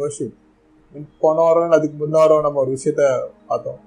[0.00, 0.36] Worship
[1.20, 3.02] போன வாரம் அதுக்கு முன்ன வாரம் நம்ம ஒரு விஷயத்த
[3.46, 3.80] பார்த்தோம்.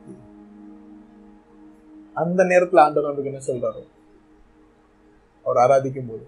[2.13, 3.81] அந்த நேரத்துல ஆண்டவர் நமக்கு என்ன சொல்றாரு?
[5.45, 6.25] அவர் ஆராதிக்கும் போது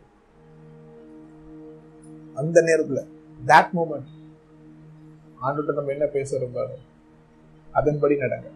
[2.34, 3.00] அந்த நேரத்துல
[3.46, 4.12] தட் மூமெண்ட்
[5.46, 6.76] ஆண்டவர்கிட்ட நம்ம என்ன பேச விரும்புறாரு?
[7.72, 8.50] அதன்படி நடங்க.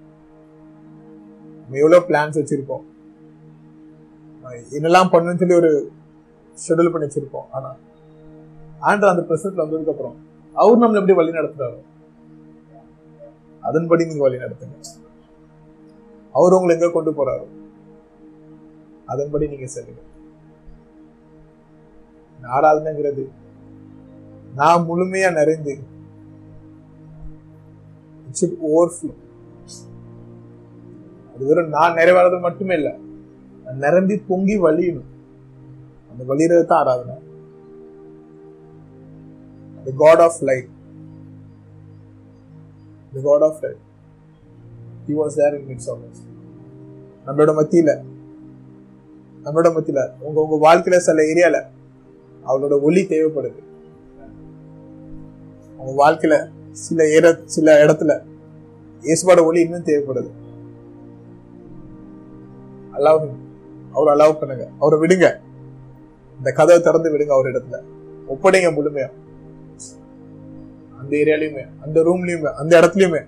[1.62, 2.86] நம்ம எவ்வளவு பிளான்ஸ் வச்சிருக்கோம்
[4.78, 5.72] என்னெல்லாம் பண்ணுன்னு சொல்லி ஒரு
[6.68, 7.76] ஷெடியூல் பண்ணி வச்சிருக்கோம் ஆனா
[8.80, 10.18] ஆண்டு அந்த பிரசன்ட்ல வந்ததுக்கப்புறம்
[10.62, 11.80] அவர் நம்மளை எப்படி வழி நடத்துறாரு?
[13.68, 14.78] அதன்படி நீங்க வழி நடத்துங்க.
[16.38, 17.48] அவர் உங்களை எங்க கொண்டு போறாரு?
[19.14, 20.02] அதன்படி நீங்க செல்லுங்க.
[22.56, 23.24] ஆராதனைங்கிறது
[24.60, 25.74] நான் முழுமையா நிறைந்து
[28.70, 29.14] ஓவர்ஃப்ளோ
[31.34, 32.94] அது வெறும் நான் நிறைவேறது மட்டுமே இல்லை
[33.64, 35.10] நான் நிரம்பி பொங்கி வழியணும்.
[36.12, 37.16] அந்த வழியிறது தான் ஆராதனை.
[39.88, 40.68] The God of light.
[43.14, 43.80] The God of light.
[45.08, 46.18] He was there in midst of us.
[47.28, 47.92] நம்மளோட மத்தியில
[49.44, 51.58] நம்மளோட மத்தியில உங்க உங்க வாழ்க்கையில சில ஏரியால
[52.44, 53.62] அவளோட ஒளி தேவைப்படுது
[55.80, 56.36] உங்க வாழ்க்கையில
[56.86, 58.14] சில இட சில இடத்துல
[59.04, 60.32] இயேசுவோட ஒளி இன்னும் தேவைப்படுது
[62.98, 63.26] அலாவ்
[63.96, 65.28] அவரை அலாவ் பண்ணுங்க அவரை விடுங்க
[66.40, 67.80] இந்த கதவை திறந்து விடுங்க அவர் இடத்துல
[68.34, 69.10] ஒப்படைங்க முழுமையா
[71.08, 73.22] அந்த ஏரியாலையுமே அந்த ரூம்லயுமே அந்த இடத்துலயுமே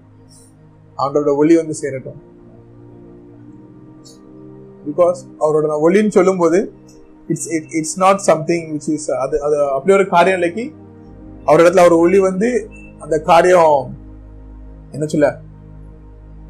[0.98, 2.22] அவனோட ஒளி வந்து சேரட்டும்.
[4.86, 6.72] பிகாஸ் அவரோட ஒளின்னு சொல்லும் போது
[7.28, 10.74] it's it's not something which is அது அது அப்படி ஒரு காரியம் இல்லைக்கு
[11.46, 12.70] அவர் இடத்துல அவர் ஒளி வந்து
[13.00, 13.96] அந்த காரியம்
[14.92, 15.40] என்ன சொல்ல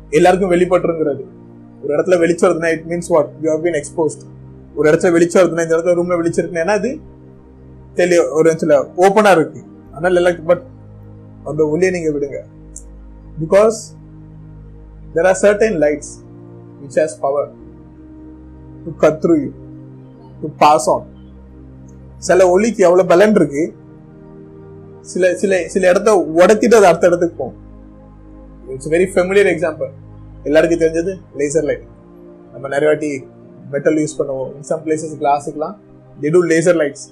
[0.09, 1.25] எல்லாருக்கும் வெளிப்பட்டுருங்கிறது
[1.83, 4.21] ஒரு இடத்துல வெளிச்சம் வருதுன்னா it means what you have been exposed
[4.75, 6.99] ஒரு இடத்துல வெளிச்சம் இந்த இடத்துல ரூம்ல வெளிச்சிருக்கேன் இருக்குன்னா அது
[7.93, 9.63] தெளிய ஒரு சில ஓப்பனா இருக்கு.
[9.91, 10.63] அதனால எல்லாம் பட்
[11.43, 12.39] அந்த ஒளியை நீங்க விடுங்க.
[13.41, 13.77] Because
[15.15, 16.11] there are certain lights
[16.81, 17.49] which has power
[18.85, 19.51] to cut through you
[20.41, 21.07] to pass on
[22.27, 23.63] சில ஒளிக்கு எவ்வளவு பலன் இருக்கு?
[25.11, 27.59] சில சில சில இடத்த உடத்திட்டு அது அடுத்த இடத்துக்கு போகும்.
[28.73, 29.91] இட்ஸ் வெரி ஃபெமிலியர் எக்ஸாம்பிள்
[30.43, 31.13] எல்லாருக்கும் தெரிஞ்சது?
[31.39, 31.85] லேசர் லைட்
[32.53, 33.11] நம்ம நிறைய வாட்டி
[33.71, 34.51] மெட்டல் யூஸ் பண்ணுவோம்.
[34.55, 35.75] இன் சம் பிளேசஸ் கிளாஸுக்கெல்லாம்
[36.21, 37.05] தி டூ லேசர் லைட்ஸ்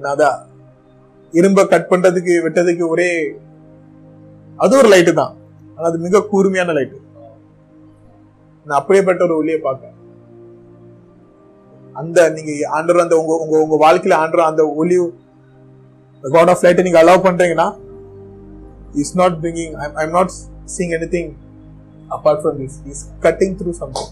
[0.00, 0.38] நான் அதான்
[1.38, 3.08] இரும்ப கட் பண்றதுக்கு வெட்டதுக்கு ஒரே
[4.58, 5.32] அது ஒரு லைட்டு தான்.
[5.76, 6.98] ஆனா அது மிக கூர்மையான லைட்டு
[8.66, 9.92] நான் அப்படியேப்பட்ட ஒரு ஒளியை பார்க்க
[12.00, 14.96] அந்த நீங்க ஆண்டர் அந்த உங்க உங்க உங்க வாழ்க்கையில ஆண்டர் அந்த ஒளி
[16.24, 17.68] காட் ஆஃப் லைட்டை நீங்க அலோவ் பண்றீங்கன்னா
[19.02, 20.32] is not bringing I'm not
[20.76, 21.30] seeing anything
[22.16, 24.10] apart from this is cutting through something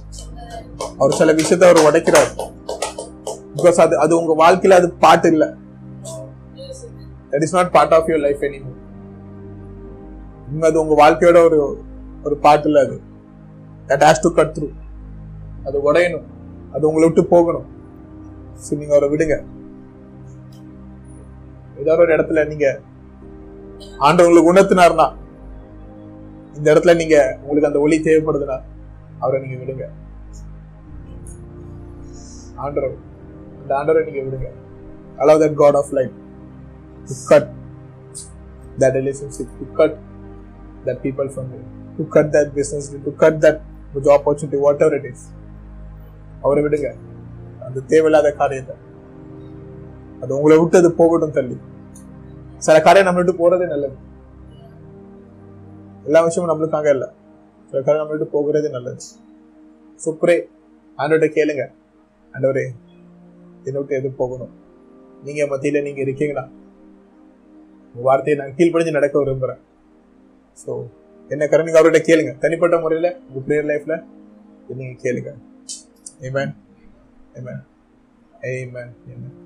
[1.01, 2.31] அவர் சில விஷயத்த அவர் உடைக்கிறார்.
[3.57, 5.49] பிகாஸ் அது அது உங்க வாழ்க்கையில அது பாட்டு இல்லை.
[7.33, 8.73] That is not part of your life anymore
[10.49, 11.59] இனிமே அது உங்க வாழ்க்கையோட ஒரு
[12.27, 12.97] ஒரு பார்ட் இல்லை அது.
[13.91, 14.69] That has to cut through
[15.69, 16.27] அது உடையணும்.
[16.75, 17.67] அது உங்களை விட்டு போகணும்.
[18.65, 19.37] ஸோ நீங்க அவரை விடுங்க.
[21.81, 22.67] ஏதாவது ஒரு இடத்துல நீங்க
[24.07, 25.07] ஆண்டவங்களுக்கு உணர்த்தினார்னா
[26.57, 28.59] இந்த இடத்துல நீங்க உங்களுக்கு அந்த ஒளி தேவைப்படுதுன்னா
[29.23, 29.85] அவரை நீங்க விடுங்க.
[32.65, 32.97] ஆண்டவர்
[33.61, 34.49] அந்த ஆண்டவரை நீங்க விடுங்க.
[35.23, 36.15] Allow that God of life
[37.09, 37.45] to cut
[38.79, 39.97] that relationship, to cut
[40.87, 41.63] that people from you,
[41.99, 43.61] to cut that business, to cut that
[44.03, 45.19] job opportunity, whatever it is.
[46.43, 46.95] அவரை விடுங்க.
[47.67, 48.77] அந்த தேவையில்லாத காரியத்தை
[50.21, 51.57] அது உங்களை விட்டு அது போகட்டும் தள்ளி.
[52.59, 53.95] சில காரியம் நம்ம விட்டு போறதே நல்லது.
[56.05, 57.09] எல்லா விஷயமும் நம்மளுக்காக இல்லை.
[57.67, 59.03] சில காரியம் நம்ம விட்டு போகிறதே நல்லது.
[60.05, 60.37] சுப்ரே
[60.99, 61.67] ஆண்டோட கேளுங்க.
[62.33, 62.71] ஆண்டவரே
[63.65, 64.53] என்னை விட்டு எது போகணும்.
[65.25, 66.49] நீங்க மத்தியில நீங்க இருக்கீங்களா?
[68.07, 69.61] வார்த்தையை நான் கீழ்ப்படிஞ்சு நடக்க விரும்புறேன்.
[70.63, 70.73] ஸோ
[71.31, 72.33] என்ன கரை அவர்கிட்ட கேளுங்க.
[72.43, 73.95] தனிப்பட்ட முறையில் உங்க ப்ரேயர் லைஃப்ல
[74.79, 75.31] நீங்க கேளுங்க.
[76.27, 76.53] ஏமேன்
[77.39, 77.63] ஏமேன்
[78.51, 79.37] ஏமேன் ஏமேன்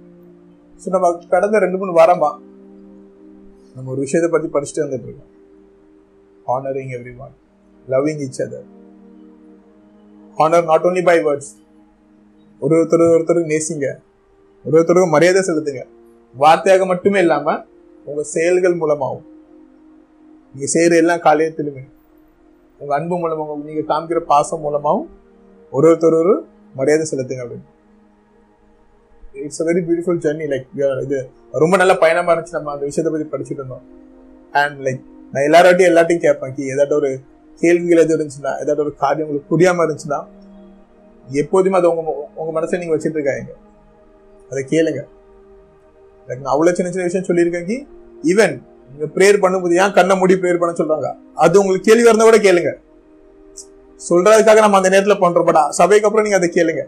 [0.83, 2.31] ஸோ நம்ம கடந்த ரெண்டு மூணு வாரமா
[3.75, 5.31] நம்ம ஒரு விஷயத்தை பற்றி படிச்சுட்டு வந்துட்டு இருக்கோம்.
[6.49, 6.93] Honouring
[7.25, 7.35] everyone
[7.93, 8.67] loving each other
[10.39, 11.53] honour not only by words
[12.63, 13.87] ஒரு ஒருத்தர் ஒருத்தருக்கு நேசிங்க.
[14.65, 15.83] ஒரு ஒருத்தருக்கு மரியாதை செலுத்துங்க.
[16.35, 17.61] வார்த்தையாக மட்டுமே இல்லாமல்
[18.09, 19.25] உங்க செயல்கள் மூலமாகவும்
[20.53, 21.83] நீங்க செய்யற எல்லா காரியத்திலுமே
[22.81, 25.09] உங்க அன்பு மூலமாக நீங்க காமிக்கிற பாசம் மூலமாகவும்
[25.77, 26.35] ஒரு ஒருத்தர் ஒரு
[26.79, 27.67] மரியாதை செலுத்துங்க அப்படின்னு.
[29.45, 30.69] It's a very beautiful journey like
[31.05, 31.19] இது
[31.63, 32.57] ரொம்ப நல்ல பயணமா இருந்துச்சு.
[32.59, 33.85] நம்ம அந்த விஷயத்தை பத்தி படிச்சுட்டு இருந்தோம்.
[34.63, 36.55] அண்ட் லைக் நான் எல்லாராட்டையும் எல்லாத்தையும் கேட்பேன்.
[36.57, 37.11] கி ஏதாட்டும் ஒரு
[37.63, 40.21] கேள்விகள் எது இருந்துச்சுன்னா ஏதாட்டும் ஒரு காரியம் உங்களுக்கு புரியாம இருந்துச்சுன்னா
[41.43, 43.55] எப்போதுமே அதை உங்க உங்க மனசை நீங்க வச்சுட்டு இருக்காங்க
[44.51, 45.03] அதை கேளுங்க.
[46.29, 47.79] லைக் நான் அவ்வளவு சின்ன சின்ன விஷயம் சொல்லியிருக்கேன் கி.
[48.23, 51.17] ஈவன் நீங்க ப்ரேயர் பண்ணும்போது ஏன் கண்ணை மூடி ப்ரேயர் பண்ண சொல்றாங்க?
[51.35, 52.73] அது உங்களுக்கு கேள்வி இருந்தா கூட கேளுங்க.
[54.11, 56.85] சொல்றதுக்காக நம்ம அந்த நேரத்துல பண்றோம் சபைக்கு அப்புறம் நீங்க அதை கேளுங்க.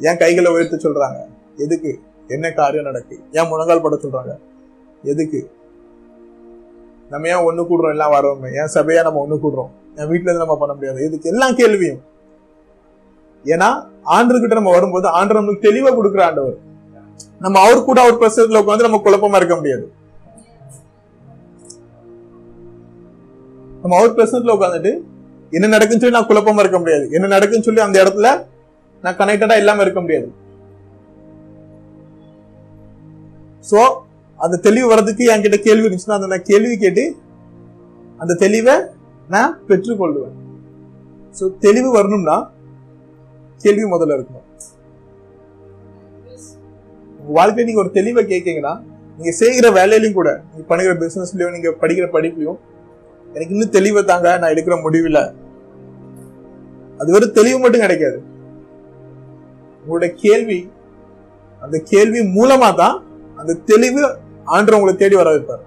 [0.00, 1.18] ஏன் கைகளை உயர்த்து சொல்றாங்க?
[1.56, 1.98] எதுக்கு?
[2.28, 3.20] என்ன காரியம் நடக்கு?
[3.32, 4.38] ஏன் முழங்கால் பட சொல்றாங்க?
[5.02, 5.50] எதுக்கு?
[7.08, 8.46] நம்ம ஏன் ஒண்ணு கூடுறோம் எல்லாம் வரோமே?
[8.46, 9.68] ஏன் சபையா நம்ம ஒண்ணு கூடுறோம்?
[9.96, 11.04] என் வீட்டுல இருந்து நம்ம பண்ண முடியாது?
[11.04, 12.02] எதுக்கு எல்லாம் கேள்வியும்.
[13.44, 16.56] ஏன்னா ஆண்டர்கிட்ட நம்ம வரும்போது ஆண்டர் நம்மளுக்கு தெளிவா கொடுக்குற ஆண்டவர்.
[17.38, 19.92] நம்ம அவர் கூட அவர் பிரசத்துல உட்காந்து நம்ம குழப்பமா இருக்க முடியாது.
[23.86, 24.92] நம்ம அவர் பிரசத்துல உட்காந்துட்டு
[25.56, 27.04] என்ன நடக்குன்னு சொல்லி நான் குழப்பமா இருக்க முடியாது.
[27.16, 28.28] என்ன நடக்குன்னு சொல்லி அந்த இடத்துல
[29.04, 30.28] நான் கனெக்டடா இல்லாம இருக்க முடியாது.
[33.70, 33.78] சோ
[34.44, 37.04] அந்த தெளிவு வர்றதுக்கு என்கிட்ட கேள்வி இருந்துச்சுன்னா அந்த நான் கேள்வி கேட்டு
[38.22, 38.76] அந்த தெளிவை
[39.34, 40.36] நான் பெற்றுக்கொள்வேன்.
[41.38, 42.36] சோ தெளிவு வரணும்னா
[43.64, 44.46] கேள்வி முதல்ல இருக்கணும்.
[47.20, 48.74] உங்க வாழ்க்கையில நீங்க ஒரு தெளிவை கேட்கீங்கன்னா
[49.18, 52.60] நீங்க செய்கிற வேலையிலும் கூட நீங்க பண்ணுகிற பிசினஸ்லயும் நீங்க படிக்கிற படிப்புலயும்
[53.36, 55.22] எனக்கு இன்னும் தெளிவை தாங்க நான் எடுக்கிற முடிவில்.
[57.00, 58.18] அது வெறும் தெளிவு மட்டும் கிடைக்காது.
[59.82, 60.58] உங்களுடைய கேள்வி
[61.64, 62.96] அந்த கேள்வி மூலமா தான்
[63.40, 64.02] அந்த தெளிவு
[64.54, 65.64] ஆண்டு உங்களை தேடி வர வைப்பார்.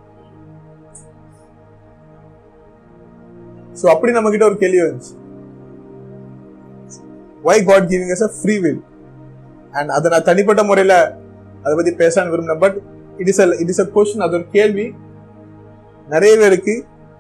[3.80, 5.14] சோ அப்படி நம்ம கிட்ட ஒரு கேள்வி வந்துச்சு.
[7.48, 8.82] Why God giving us a free will
[9.78, 10.96] and அதை நான் தனிப்பட்ட முறையில
[11.64, 12.78] அதை பத்தி பேச விரும்பினேன் but
[13.22, 14.88] it is it is a question அது ஒரு கேள்வி.
[16.14, 16.76] நிறைய பேருக்கு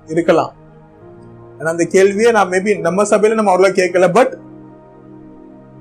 [0.09, 0.53] இருக்கலாம்.
[1.59, 4.38] ஆனா அந்த கேள்வியை நான் மேபி நம்ம சபையில நம்ம அவ்வளவு கேட்கல but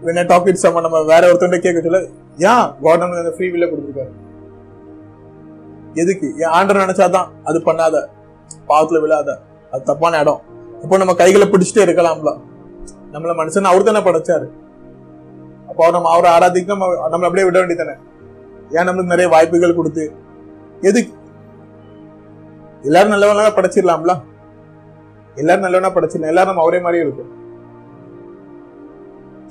[0.05, 1.99] when I it with நம்ம வேற ஒருத்தர் கேட்க சொல்ல
[2.37, 4.11] ஏன் காட் அந்த ஃப்ரீ வில்ல கொடுத்துருக்காரு.
[5.93, 6.33] எதுக்கு?
[6.39, 8.07] ஏன் ஆண்டர் நினைச்சாதான் அது பண்ணாத.
[8.69, 9.37] பாவத்துல விழாத.
[9.71, 10.41] அது தப்பான இடம்.
[10.83, 12.41] இப்போ நம்ம கைகளை பிடிச்சிட்டே இருக்கலாம்ல.
[13.13, 14.47] நம்மள மனுஷன் அவர் தானே படைச்சாரு.
[15.69, 17.97] அப்போ அவர் நம்ம அவரை ஆராதிக்க நம்ம நம்மள அப்படியே விட வேண்டியதானே
[18.79, 20.13] ஏன் நம்மளுக்கு நிறைய வாய்ப்புகள் கொடுத்து?
[20.81, 21.15] எதுக்கு?
[22.87, 24.15] எல்லாரும் நல்லவனா படைச்சிடலாம்ல?
[25.43, 26.33] எல்லாரும் நல்லவனா படைச்சிடலாம்.
[26.33, 27.33] எல்லாரும் நம்ம அவரே மாதிரி இருக்கும்.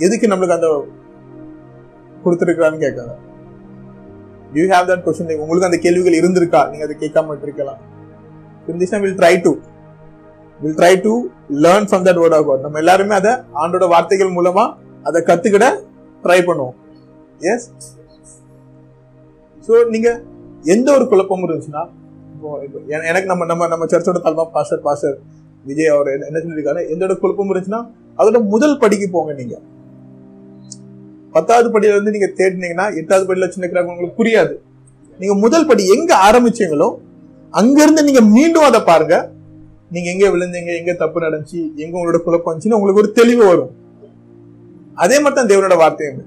[0.05, 0.69] எதுக்கு நம்மளுக்கு அந்த
[2.23, 3.15] கொடுத்துருக்கான்னு கேட்காங்க
[4.57, 6.61] யூ ஹேவ் தட் கொஸ்டின் உங்களுக்கு அந்த கேள்விகள் இருந்திருக்கா?
[6.71, 7.81] நீங்க அதை கேட்காம இருக்கலாம்
[8.67, 9.51] இருந்துச்சுன்னா will try to
[10.61, 11.13] will try to
[11.65, 14.65] learn from that word of God நம்ம எல்லாருமே அதை ஆண்டோட வார்த்தைகள் மூலமா
[15.09, 15.65] அதை கத்துக்கிட
[16.23, 16.75] ட்ரை பண்ணுவோம்.
[17.51, 17.67] எஸ்
[19.67, 20.09] ஸோ நீங்க
[20.73, 21.83] எந்த ஒரு குழப்பமும் இருந்துச்சுன்னா
[23.09, 25.17] எனக்கு நம்ம நம்ம நம்ம சர்ச்சோட தலைமா பாஸ்டர் பாஸ்டர்
[25.65, 27.81] விஜய் அவர் என்ன என்ன சொல்லியிருக்காரு எந்தோட குழப்பம் இருந்துச்சுன்னா
[28.19, 29.55] அதோட முதல் படிக்கு போங்க நீங்க.
[31.35, 34.53] பத்தாவது படியில இருந்து நீங்க தேடினீங்கன்னா எட்டாவது படியில சின்ன கிராமம் உங்களுக்கு புரியாது.
[35.19, 36.87] நீங்க முதல் படி எங்க ஆரம்பிச்சீங்களோ
[37.53, 39.15] அங்கிருந்து நீங்க மீண்டும் அதை பாருங்க.
[39.93, 43.71] நீங்க எங்க விழுந்தீங்க எங்க தப்பு நடந்துச்சு எங்க உங்களோட குழப்பம் இருந்துச்சுன்னு உங்களுக்கு ஒரு தெளிவு வரும்.
[45.03, 46.25] அதே மாதிரி தான் தேவனோட வார்த்தையுமே.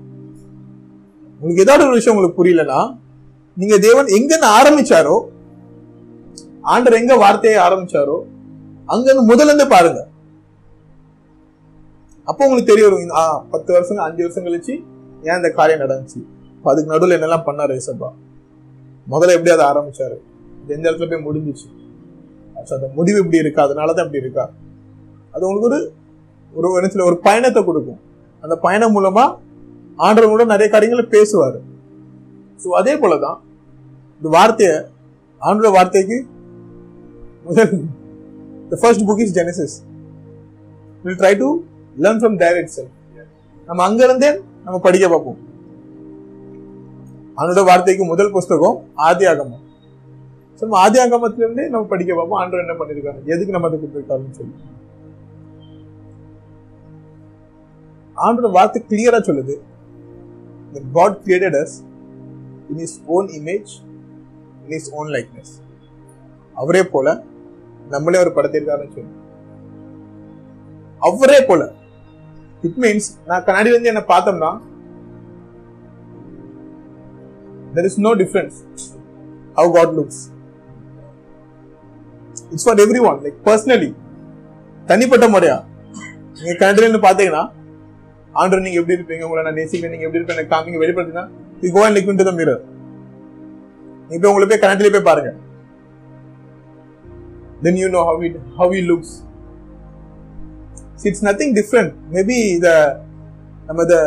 [1.40, 2.80] உங்களுக்கு ஏதாவது ஒரு விஷயம் உங்களுக்கு புரியலன்னா
[3.56, 5.16] நீங்க தேவன் எங்க இருந்து ஆரம்பிச்சாரோ
[6.64, 8.16] ஆண்டர் எங்க வார்த்தையை ஆரம்பிச்சாரோ
[8.92, 10.00] அங்க இருந்து முதல்ல இருந்து பாருங்க.
[12.28, 14.74] அப்போ உங்களுக்கு தெரிய வரும் பத்து வருஷம் அஞ்சு வருஷம் கழிச்சு
[15.28, 16.20] ஏன் இந்த காரியம் நடந்துச்சு?
[16.70, 18.08] அதுக்கு நடுவில் என்னெல்லாம் பண்ணாரு ஏசப்பா?
[19.12, 20.16] முதல்ல எப்படி அதை ஆரம்பிச்சாரு?
[20.74, 21.68] எந்த இடத்துல போய் முடிஞ்சிச்சு?
[22.58, 23.60] அந்த முடிவு இப்படி இருக்கா?
[23.68, 24.44] அதனாலதான் இப்படி இருக்கா?
[25.34, 25.68] அது உங்களுக்கு
[26.54, 28.00] ஒரு ஒரு என்ன ஒரு பயணத்தை கொடுக்கும்.
[28.44, 29.24] அந்த பயணம் மூலமா
[30.06, 31.58] ஆண்டவர் கூட நிறைய காரியங்களை பேசுவாரு.
[32.62, 33.38] ஸோ அதே போலதான்
[34.18, 34.76] இந்த வார்த்தையை
[35.40, 36.16] ஆண்டோட வார்த்தைக்கு
[37.44, 37.74] முதல்
[38.70, 39.72] the first book is genesis.
[41.04, 41.48] We'll try to
[41.98, 42.90] learn from there itself.
[43.66, 45.38] நம்ம அங்க இருந்தே நம்ம படிக்க பார்ப்போம்.
[47.36, 49.68] அவனோட வார்த்தைக்கு முதல் புஸ்தகம் ஆதி ஆகமம்
[50.54, 52.38] So, நம்ம ஆதி ஆகமத்துல இருந்தே நம்ம படிக்க பார்ப்போம்.
[52.38, 53.24] ஆண்டவர் என்ன பண்ணிருக்காரு?
[53.24, 54.54] எதுக்கு நம்ம அதை கொடுத்துருக்காருன்னு சொல்லி.
[58.16, 59.54] ஆண்டோட வார்த்தை கிளியரா சொல்லுது.
[60.94, 61.72] God created us
[62.70, 63.70] in his own image
[64.64, 65.50] in his own likeness.
[66.62, 67.08] அவரே போல
[67.92, 69.12] நம்மளே ஒரு படைத்திருக்காருன்னு சொல்லி.
[71.08, 71.62] அவரே போல.
[72.66, 74.50] இட் மீன்ஸ் நான் கண்ணாடியில இருந்து என்ன பார்த்தோம்னா
[77.76, 78.58] there is no difference
[79.58, 80.22] how God looks
[82.52, 83.90] it's for everyone like personally
[84.90, 85.56] தனிப்பட்ட முறையா.
[86.38, 87.44] நீங்க கண்ணாடியில இருந்து பாத்தீங்கன்னா
[88.40, 91.24] ஆண்டர் நீங்க எப்படி இருப்பீங்க உங்களை நான் நேசிக்கிறேன் நீங்க எப்படி இருப்பீங்க காமிங்க வெளிப்படுத்தினா
[91.64, 92.62] you go and look into the mirror
[94.08, 95.30] நீங்க போய் உங்களை போய் கரண்ட்லயே போய் பாருங்க.
[97.64, 99.10] Then you know how it how he looks.
[101.00, 101.90] See, it's nothing different.
[102.16, 102.36] Maybe
[102.66, 102.74] the
[103.66, 103.98] நம்ம இதை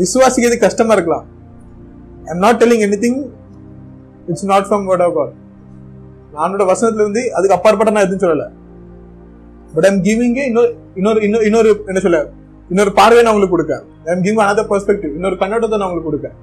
[0.00, 1.26] விசுவாசிக்கிறது கஷ்டமா இருக்கலாம்.
[2.30, 3.20] I'm not telling anything
[4.30, 5.34] it's not from word of God
[6.36, 8.48] நானோட வசனத்துல இருந்து அதுக்கு அப்பாற்பட்ட நான் எதுவும் சொல்லலை.
[9.74, 12.20] பட் ஐம் கிவிங் இன்னொரு இன்னொரு இன்னொரு இன்னொரு என்ன சொல்ல
[12.72, 13.84] இன்னொரு பார்வையை நான் உங்களுக்கு கொடுக்கேன்.
[14.12, 16.36] ஐம் கிவிங் அனதர் பெர்ஸ்பெக்டிவ் இன்னொரு கண்ணோட்டத்தை நான் உங்களுக்கு கொடுக்கேன்.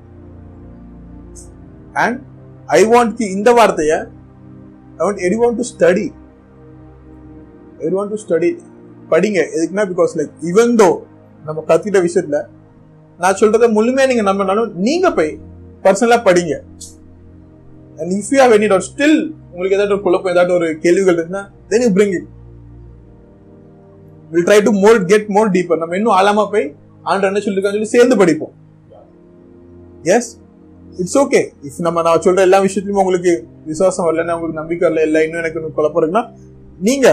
[2.03, 2.19] அண்ட்
[2.77, 3.97] ஐ வாண்ட் இந்த வார்த்தையை
[4.99, 6.05] I want eddy want to study
[7.89, 8.49] I want to study
[9.13, 9.39] படிங்க.
[9.55, 10.89] எதுக்குன்னா பிகாஸ் லைக் இவன் தோ
[11.47, 12.37] நம்ம கத்துக்கிட்ட விஷயத்துல
[13.19, 15.31] நான் சொல்றதை முழுமையா நீங்க நம்பினாலும் நீங்க போய்
[15.83, 16.53] பர்சனலா படிங்க.
[17.99, 19.19] And if you have any doubt still
[19.51, 22.29] உங்களுக்கு ஏதாவது ஒரு குழப்பம் ஏதாவது ஒரு கேள்விகள் இருந்தா then you bring it
[24.31, 26.65] will try to more get more deeper நம்ம இன்னும் ஆழமா போய்
[27.11, 28.53] ஆண்டு என்ன சொல்லிருக்கான்னு சொல்லி சேர்ந்து படிப்போம்.
[30.15, 30.29] எஸ்
[31.01, 33.33] இட்ஸ் ஓகே இஃப் நம்ம நான் சொல்ற எல்லா விஷயத்துலயும் உங்களுக்கு
[33.69, 36.25] விசுவாசம் வரலன்னா உங்களுக்கு நம்பிக்கை இல்லை இல்லை இன்னும் எனக்கு குழப்பம் இருக்குன்னா
[36.87, 37.07] நீங்க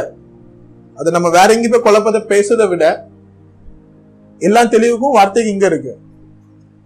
[0.98, 2.84] அதை நம்ம வேற எங்கேயும் போய் குழப்பத்தை பேசுறதை விட
[4.40, 5.92] எல்லா தெளிவுக்கும் வார்த்தைக்கு இங்க இருக்கு.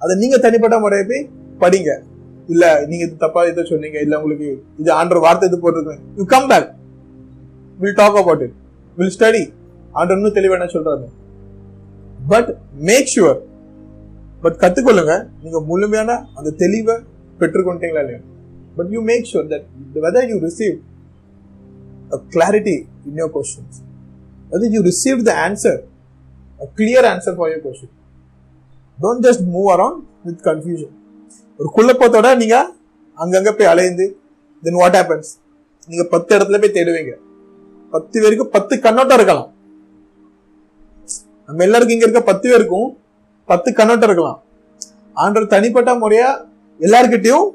[0.02, 1.22] அதை நீங்க தனிப்பட்ட முறையை போய்
[1.62, 1.90] படிங்க.
[2.52, 4.48] இல்ல நீங்க இது தப்பா இதை சொன்னீங்க இல்ல உங்களுக்கு
[4.82, 6.68] இது ஆண்டர் வார்த்தை இது போட்டிருக்கேன் you come back
[7.82, 8.56] will talk about it
[8.98, 9.44] will study
[9.98, 11.06] ஆண்டர் இன்னும் தெளிவா என்ன சொல்றாரு?
[12.32, 12.50] பட்
[12.88, 13.40] மேக் ஷுவர்
[14.44, 15.14] பட் கத்துக்கொள்ளுங்க.
[15.42, 16.96] நீங்க முழுமையான அந்த தெளிவை
[17.40, 18.20] பெற்றுக்கொண்டீங்களா இல்லையா?
[18.76, 19.66] But you make sure that
[20.06, 20.76] whether you receive
[22.16, 22.74] a clarity
[23.08, 23.72] in your questions.
[24.50, 25.76] Whether you received the answer
[26.64, 27.90] a clear answer for your question.
[29.04, 30.94] Don't just move around with confusion
[31.58, 32.68] ஒரு குழப்பத்தோட நீங்கள்
[33.22, 34.06] அங்கங்கே போய் அலைந்து
[34.66, 35.30] தென் வாட் ஹேப்பன்ஸ்
[35.88, 37.12] நீங்கள் பத்து இடத்துல போய் தேடுவீங்க.
[37.94, 39.50] பத்து பேருக்கு பத்து கண்ணோட்டம் இருக்கலாம்.
[41.48, 42.88] நம்ம எல்லாருக்கும் இங்கே இருக்க பத்து பேருக்கும்
[43.50, 44.38] பத்து கண்ணோட்டம் இருக்கலாம்.
[45.24, 46.42] ஆண்டர் தனிப்பட்ட முறையாக
[46.86, 47.46] எல்லார்கிட்டையும்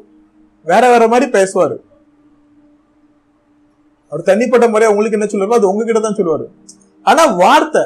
[0.72, 1.76] வேற வேற மாதிரி பேசுவார்.
[4.12, 6.46] அவர் தனிப்பட்ட முறையா உங்களுக்கு என்ன சொல்லுவாரோ அது உங்ககிட்ட தான் சொல்லுவாரு.
[7.10, 7.84] ஆனா வார்த்தை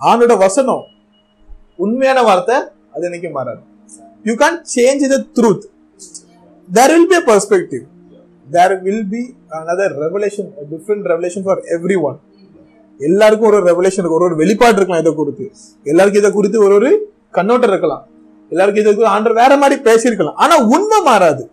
[0.00, 0.84] ஆணோட வசனம்
[1.84, 2.56] உண்மையான வார்த்தை
[2.94, 3.60] அது என்னைக்கு மாறாது.
[4.28, 5.64] You can't change the truth
[6.68, 7.84] there will be perspective
[8.56, 9.22] there will be
[9.58, 11.62] another revelation different revelation for
[12.08, 12.18] everyone
[13.00, 15.46] எல்லாருக்கும் ஒரு ரெவலேஷன் ஒரு ஒரு வெளிப்பாடு இருக்கலாம் இதை குறித்து.
[15.90, 16.90] எல்லாருக்கும் இதை குறித்து ஒரு ஒரு
[17.36, 18.04] கண்ணோட்டம் இருக்கலாம்.
[18.52, 20.38] எல்லாருக்கும் இதை ஆண்டர் வேற மாதிரி பேசியிருக்கலாம்.
[20.44, 21.44] ஆனா உண்மை மாறாது.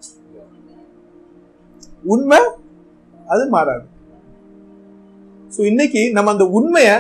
[2.14, 2.40] உண்மை
[3.34, 3.86] அது மாறாது.
[5.56, 6.96] சோ இன்னைக்கு நம்ம அந்த உண்மையை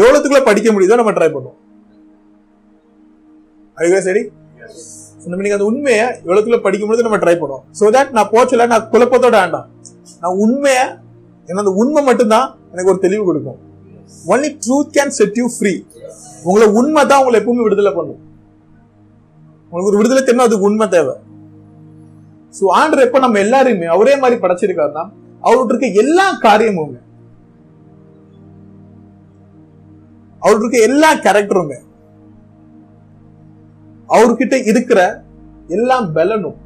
[0.00, 1.58] எவ்வளவுக்குள்ள படிக்க முடியுதோ நம்ம ட்ரை பண்ணுவோம்.
[3.78, 4.22] அதுவே சரி
[5.24, 7.64] நம்ம இன்னைக்கு அந்த உண்மையை எவ்வளவுக்குள்ள படிக்க முடியுதோ நம்ம ட்ரை பண்ணுவோம்.
[7.78, 9.68] சோ தட் நான் போச்சல நான் குழப்பத்தோட வேண்டாம்
[10.22, 10.84] நான் உண்மையை
[11.48, 13.60] ஏன்னா அந்த உண்மை மட்டும்தான் எனக்கு ஒரு தெளிவு கொடுக்கும்.
[14.32, 15.72] Only truth can set you free
[16.48, 18.20] உங்களை உண்மை தான் உங்களை எப்பவுமே விடுதலை பண்ணும்.
[19.72, 21.14] உங்களுக்கு ஒரு விடுதலை தெரியும் அதுக்கு உண்மை தேவை.
[22.58, 25.04] சோ ஆண்டர் எப்ப நம்ம எல்லாரையுமே அவரே மாதிரி படைச்சிருக்காருன்னா
[25.42, 27.00] அவர்கிட்ட இருக்க எல்லா காரியமுமே
[30.42, 31.78] அவர்கிட்ட இருக்க எல்லா கேரக்டருமே
[34.08, 35.00] அவர்கிட்ட இருக்கிற
[35.68, 36.58] எல்லா பலனும்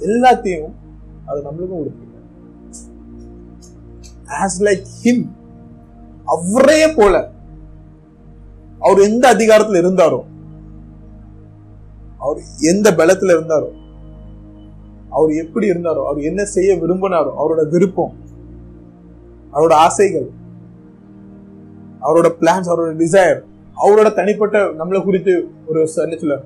[0.00, 0.74] எல்லாத்தையும்
[1.26, 2.12] அது நம்மளுக்கும் கொடுத்துருக்காரு.
[4.40, 5.24] ஆஸ் லைக் ஹிம்
[6.26, 7.14] அவரே போல.
[8.80, 10.20] அவர் எந்த அதிகாரத்துல இருந்தாரோ
[12.18, 13.68] அவர் எந்த பலத்துல இருந்தாரோ
[15.10, 18.14] அவர் எப்படி இருந்தாரோ அவர் என்ன செய்ய விரும்பினாரோ அவரோட விருப்பம்
[19.52, 20.30] அவரோட ஆசைகள்
[22.00, 23.44] அவரோட பிளான்ஸ் அவரோட டிசைர்
[23.76, 26.44] அவரோட தனிப்பட்ட நம்மளை குறித்து ஒரு என்ன சொல்ல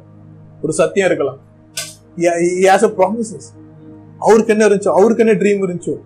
[0.62, 1.38] ஒரு சத்தியம் இருக்கலாம்.
[2.96, 3.48] ப்ராமிசஸ்
[4.18, 6.00] அவருக்கு என்ன இருந்துச்சோ அவருக்கு என்ன ட்ரீம் இருந்துச்சோ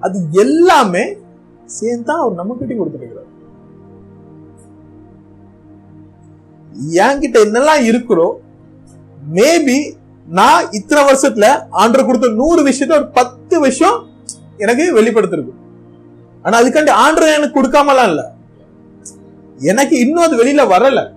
[0.00, 1.16] அது எல்லாமே
[1.64, 3.24] சேர்ந்து தான் அவர் நம்ம கிட்டே கொடுத்துருக்கிறார்.
[6.96, 8.40] என்கிட்ட என்னெல்லாம் இருக்கிறோ
[9.34, 9.97] மேபி
[10.28, 14.06] நான் இத்தனை வருஷத்துல ஆண்டர் கொடுத்த நூறு விஷயத்த ஒரு பத்து விஷயம்
[14.56, 15.52] எனக்கு வெளிப்படுத்திருக்கு.
[16.42, 18.32] ஆனா அதுக்காண்டி ஆண்டர் எனக்கு கொடுக்காமலாம் இல்ல.
[19.58, 21.12] எனக்கு இன்னும் அது வெளியில வரல.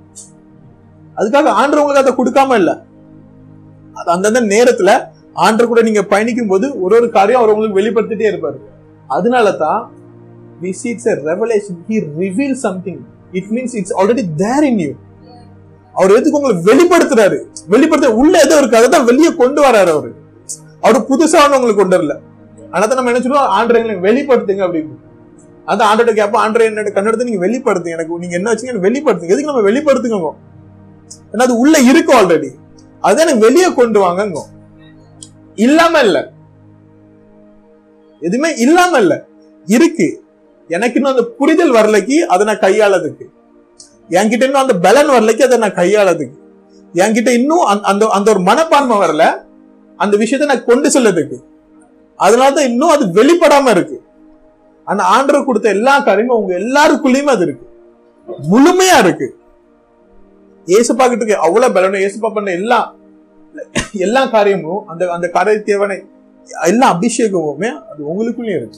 [1.17, 2.85] அதுக்காக ஆண்டர் உங்களுக்கு அதை கொடுக்காம இல்ல.
[3.93, 8.57] அது அந்தந்த நேரத்துல ஆண்டர் கூட நீங்க பயணிக்கும் போது ஒரு ஒரு காரியம் அவர் உங்களுக்கு வெளிப்படுத்திட்டே இருப்பாரு.
[9.07, 9.91] அதனால தான்
[10.61, 12.17] we see it's revelation revelation.
[12.17, 12.99] Reveal something
[13.31, 14.91] it means it's already there in you
[16.01, 17.37] அவர் எதுக்கு உங்களை வெளிப்படுத்துறாரு?
[17.67, 20.11] வெளிப்படுத்த உள்ள எதோ இருக்கு அதை தான் வெளியே கொண்டு வராரு அவரு.
[20.81, 22.13] அவரு புதுசா உங்களுக்கு கொண்டு வரல.
[22.71, 23.51] ஆனா தான் நம்ம என்ன சொல்லுவோம்?
[23.57, 24.97] ஆண்டரை வெளிப்படுத்துங்க அப்படின்னு.
[25.67, 27.97] அதான் ஆண்டோட கேப்ப ஆண்டரை என்னோட கண்ணெடுத்து நீங்க வெளிப்படுத்துங்க.
[27.97, 28.85] எனக்கு நீங்க என்ன வச்சீங்க?
[28.87, 29.33] வெளிப்படுத்துங்க.
[29.33, 30.31] எதுக்கு நம்ம வெளிப்படுத்துங்க
[31.33, 32.49] ஏன்னா அது உள்ள இருக்கும் ஆல்ரெடி
[32.99, 34.47] அதை எனக்கு வெளியே கொண்டு வாங்க
[35.57, 36.33] இல்லாம இல்ல.
[38.21, 39.13] எதுவுமே இல்லாம இல்ல.
[39.67, 40.23] இருக்கு.
[40.69, 43.25] எனக்கு இன்னும் அந்த புரிதல் வரலைக்கு அதை நான் கையாளதுக்கு.
[44.09, 46.39] என்கிட்ட இன்னும் அந்த பலன் வரலைக்கு அதை நான் கையாளதுக்கு
[46.93, 49.41] என்கிட்ட இன்னும் அந்த- அந்த அந்த ஒரு மனப்பான்மை வரல.
[49.97, 51.43] அந்த விஷயத்தை நான் கொண்டு செல்லதுக்கு
[52.19, 54.03] அதனாலதான் இன்னும் அது வெளிப்படாம இருக்கு.
[54.85, 57.69] ஆனா ஆண்டவர் கொடுத்த எல்லா காரியமும் உங்க எல்லாருக்குள்ளயுமே அது இருக்கு.
[58.51, 59.37] முழுமையா இருக்கு.
[60.65, 61.37] ஏசப்பா கிட்ட இருக்கு.
[61.37, 62.95] அவ்வளவு பலனும் ஏசப்பா பண்ண எல்லா
[63.93, 66.03] எல்லா காரியமும் அந்த அந்த காரிய தேவனை
[66.63, 68.77] எல்லா அபிஷேகமுமே அது உங்களுக்குள்ளயும் இருக்கு.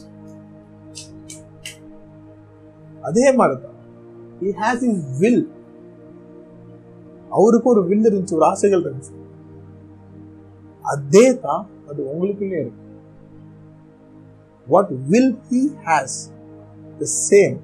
[3.02, 3.73] அதே மாதிரிதான்.
[4.44, 5.44] ஹி has இஸ் வில்
[7.38, 9.14] அவருக்கு ஒரு வில் இருந்துச்சு ஒரு ஆசைகள் இருந்துச்சு.
[10.86, 12.82] அதே தான் அது உங்களுக்குள்ளே இருக்கு.
[14.68, 16.18] What will he has
[17.00, 17.56] the same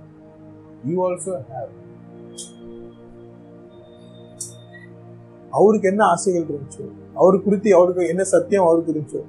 [0.90, 1.70] you also have.
[5.58, 6.86] அவருக்கு என்ன ஆசைகள் இருந்துச்சோ
[7.22, 9.22] அவர் குறித்து அவருக்கு என்ன சத்தியம் அவருக்கு இருந்துச்சோ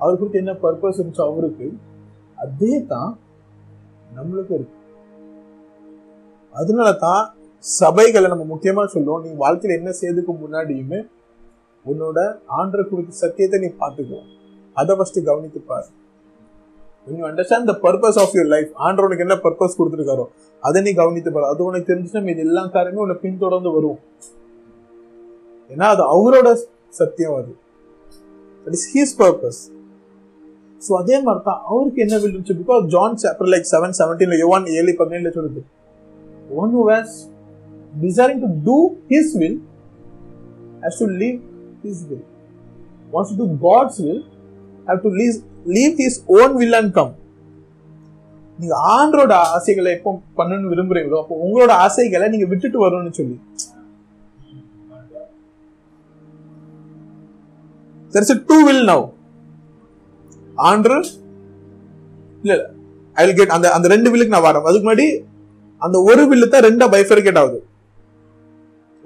[0.00, 1.66] அவர் குறித்து என்ன பர்பஸ் இருந்துச்சோ அவருக்கு
[2.44, 3.12] அதே தான்
[4.16, 4.75] நம்மளுக்கு இருக்கு.
[6.60, 7.22] அதனால தான்
[7.64, 11.00] சபைகளை நம்ம முக்கியமாக சொல்லுவோம் நீ வாழ்க்கையில் என்ன செய்யறதுக்கு முன்னாடியுமே
[11.86, 12.18] உன்னோட
[12.58, 14.20] ஆண்டர் குறித்த சத்தியத்தை நீ பார்த்துக்கோ.
[14.76, 15.88] அதை ஃபஸ்ட்டு கவனித்து பாரு.
[17.08, 20.24] When understand the purpose of your life ஆண்டர் உனக்கு என்ன பர்பஸ் கொடுத்துருக்காரோ
[20.62, 21.46] அதை நீ கவனித்து பாரு.
[21.52, 24.00] அது உனக்கு தெரிஞ்சுன்னா இது எல்லா காரியமே உன்னை பின்தொடர்ந்து வரும்.
[25.70, 26.48] ஏன்னா அது அவரோட
[27.00, 27.52] சத்தியம் அது.
[28.66, 29.62] That is his purpose
[30.82, 34.66] so அதே மாதிரி தான் அவருக்கு என்ன வில் இருந்துச்சு because John chapter like seven செவன்டீன்ல யுவான்
[34.78, 35.62] ஏழு பதினேழுல சொல்லுது.
[36.62, 37.16] One who has
[38.04, 38.78] desiring to do
[39.12, 39.58] his will
[40.82, 41.38] has to leave
[41.84, 42.24] his will.
[43.12, 44.22] Wants to do god's will
[44.88, 45.36] have to leave,
[45.76, 47.12] leave his own will and come.
[48.58, 53.36] நீங்க ஆண்டரோட ஆசைகளை எப்போ பண்ணணும்னு விரும்புறீங்களோ அப்போ உங்களோட ஆசைகளை நீங்க விட்டுட்டு வரணும்னு சொல்லி.
[58.16, 58.82] டூ வில் two will
[60.68, 60.98] ஆண்டர்
[62.42, 62.66] இல்ல இல்ல.
[63.18, 64.66] ஐ வில் கெட் அந்த அந்த ரெண்டு வில்லுக்கு நான் வரேன்.
[64.68, 65.06] அதுக்கு முன்னாடி
[65.84, 67.58] அந்த ஒரு வில்லு தான் ரெண்டா பைஃபர்கேட் ஆகுது.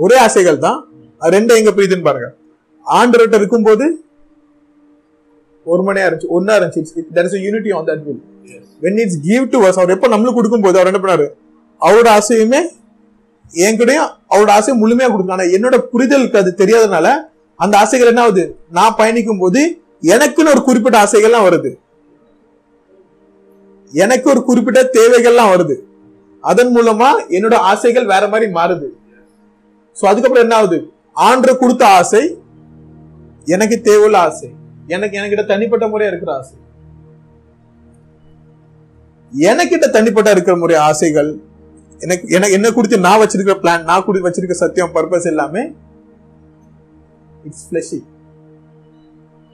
[0.04, 0.78] ஒரே ஆசைகள் தான்.
[1.22, 2.28] அது ரெண்டும் எங்க பிரியுதுன்னு பாருங்க.
[2.86, 3.86] ஆண்டர்கிட்ட இருக்கும்போது
[5.70, 6.82] ஒரு மணியா இருந்துச்சு ஒன்னா இருந்துச்சு.
[7.24, 8.20] Is a unity on that will.
[8.84, 11.26] When it's give to us அவர் எப்ப நம்மளுக்கு கொடுக்கும்போது அவர் என்ன பண்ணாரு?
[11.86, 12.60] அவரோட ஆசையுமே
[13.66, 15.36] என்கிட்டயும் அவரோட ஆசையை முழுமையா கொடுக்கணும்.
[15.38, 17.06] ஆனா என்னோட புரிதலுக்கு அது தெரியாதனால
[17.64, 18.44] அந்த ஆசைகள் என்ன ஆகுது?
[18.78, 19.60] நான் பயணிக்கும் போது
[20.14, 21.70] எனக்குன்னு ஒரு குறிப்பிட்ட ஆசைகள்லாம் வருது.
[23.92, 25.76] எனக்கு ஒரு குறிப்பிட்ட தேவைகள்லாம் வருது.
[26.44, 28.88] அதன் மூலமா என்னோட ஆசைகள் வேற மாதிரி மாறுது.
[29.96, 30.78] சோ அதுக்கப்புறம் என்ன ஆகுது?
[31.28, 32.22] ஆண்டு கொடுத்த ஆசை
[33.54, 34.48] எனக்கு தேவையுள்ள ஆசை.
[34.94, 36.56] எனக்கு எனக்கிட்ட தனிப்பட்ட முறையா இருக்கிற ஆசை.
[39.32, 41.28] எனக்கிட்ட தனிப்பட்ட இருக்கிற முறை ஆசைகள்
[42.00, 45.62] எனக்கு எனக்கு என்ன குறித்து நான் வச்சிருக்கிற பிளான் நான் குறித்து வச்சிருக்க சத்தியம் பர்பஸ் எல்லாமே
[47.48, 47.98] இட்ஸ் ஃபிளஷி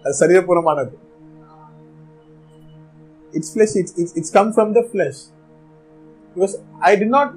[0.05, 0.95] அது சரீரபூர்வமானது
[3.35, 5.23] it's flesh it's it's come from the flesh
[6.37, 6.55] because
[6.91, 7.33] I did not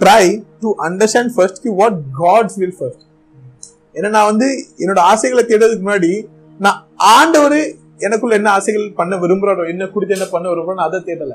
[0.00, 0.24] try
[0.62, 3.04] to understand first what God's will first
[3.96, 4.48] ஏன்னா நான் வந்து
[4.82, 6.10] என்னோட ஆசைகளை தேடுறதுக்கு முன்னாடி
[6.60, 6.80] நான்
[7.16, 7.60] ஆண்டவர்
[8.06, 11.34] எனக்குள்ள என்ன ஆசைகள் பண்ண விரும்புறாரோ என்ன குறித்து என்ன பண்ண விரும்புறோம் அதை தேடல.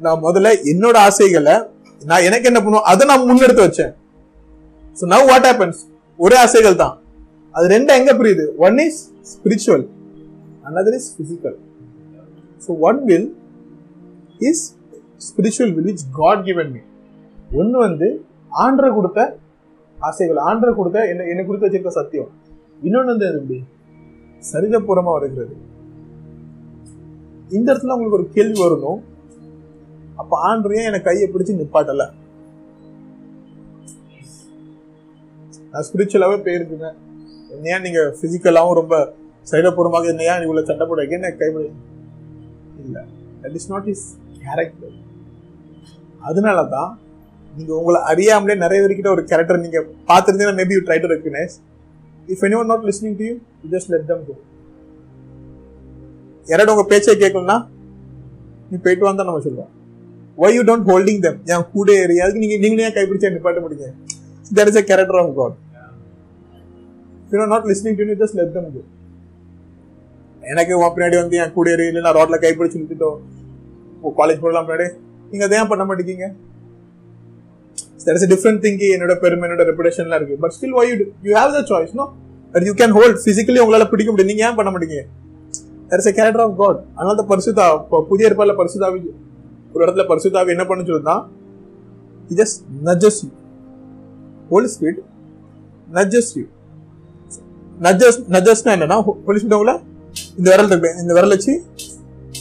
[0.00, 1.54] நான் முதல்ல என்னோட ஆசைகளை
[2.02, 3.92] நான் எனக்கு என்ன பண்ணுவோம் அதை நான் முன்னெடுத்து வச்சேன்.
[4.96, 5.80] ஸோ நவ் வாட் ஹேப்பன்ஸ்
[6.18, 6.94] ஒரே ஆசைகள் தான்.
[7.54, 8.44] அது ரெண்டும் எங்க புரியுது?
[8.66, 9.00] One is
[9.32, 9.84] spiritual
[10.68, 11.56] another is physical
[12.64, 13.28] so one will
[14.50, 14.64] is
[15.28, 16.82] spiritual will it's God given me
[17.60, 18.08] ஒன்று வந்து
[18.52, 19.20] ஆண்டரை கொடுத்த
[19.98, 22.30] ஆசைகள் ஆண்டரை கொடுத்த என்ன என்ன கொடுத்து வச்சிருக்க சத்தியம்.
[22.82, 23.58] இன்னொன்று வந்து எப்படி?
[24.42, 25.54] சரிதப்புறமாக வருகிறது.
[27.56, 29.00] இந்த இடத்துல உங்களுக்கு ஒரு கேள்வி வரணும்
[30.22, 30.40] அப்ப
[30.80, 32.04] ஏன் எனக்கு கையை பிடிச்சி நிப்பாட்டல?
[35.72, 36.88] நான் ஸ்பிரிச்சுவலாவே போயிருக்குங்க
[37.54, 38.94] என்னையா நீங்க பிசிக்கலாவும் ரொம்ப
[39.50, 41.70] சைடப்பூர்வமாக என்னையா இவ்வளவு சட்டை போட என்ன கைப்பிடி
[42.84, 42.98] இல்ல.
[43.42, 44.04] That is not is
[44.38, 44.94] character
[46.24, 46.90] அதனால தான்
[47.52, 51.54] நீங்கள் உங்களை அறியாமலே நிறைய பேர்கிட்ட ஒரு கேரக்டர் நீங்க பார்த்துருந்தீங்கன்னா maybe you try to recognise
[52.28, 54.34] if anyone not listening to you you just let them go
[56.46, 57.58] யாராவது உங்க பேச்சை கேட்கணும்னா
[58.70, 59.70] நீ போயிட்டு வந்தா நம்ம சொல்லுவோம்.
[60.38, 63.88] Why you don't holding them என் கூட ஏறி அதுக்கு நீங்க நீங்களே கைப்பிடிச்சு நிப்பாட்ட முடியுங்க
[64.50, 65.54] that is a character of God
[67.32, 68.82] you not listening to you just let them go
[70.42, 73.18] எனக்கு உன் பின்னாடி வந்து என் கூட ஏறி இல்லை நான் ரோட்டில் கைப்பிடிச்சு நிறுத்திட்டோம்.
[74.18, 74.88] காலேஜ் போடலாம் பின்னாடி
[75.34, 76.28] நீங்க அதை ஏன் பண்ண மாட்டேங்க
[78.06, 80.34] there is a different என்னோட பெருமை என்னோட ரெப்புடேஷன்லாம் இருக்கு.
[80.42, 80.94] But still why you
[81.26, 82.04] you have the choice no
[82.54, 84.30] but you can hold physically உங்களால பிடிக்க முடியும்.
[84.32, 84.98] நீங்க ஏன் பண்ண மாட்டீங்க?
[85.88, 86.76] There is a character of god.
[86.96, 87.64] அதனால தான் பரிசுதா
[88.10, 89.00] புதிய இருப்பால பரிசுதாவி
[89.72, 91.22] ஒரு இடத்துல பரிசுதாவி என்ன பண்ண சொல்லுதான்
[92.40, 93.32] just just nudges you.
[94.52, 94.98] Holy spirit
[95.96, 96.46] nudges you.
[97.86, 99.74] Nudges nudgesனா என்னன்னா போலீஸ் spirit உங்களை
[100.38, 101.52] இந்த விரல் இருக்கு இந்த விரல் வச்சு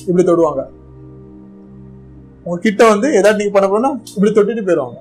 [0.07, 0.63] இப்படி தொடுவாங்க.
[2.45, 4.99] உங்ககிட்ட வந்து ஏதாவது நீங்க பண்ண போனா இப்படி தொட்டுட்டு போயிடுவாங்க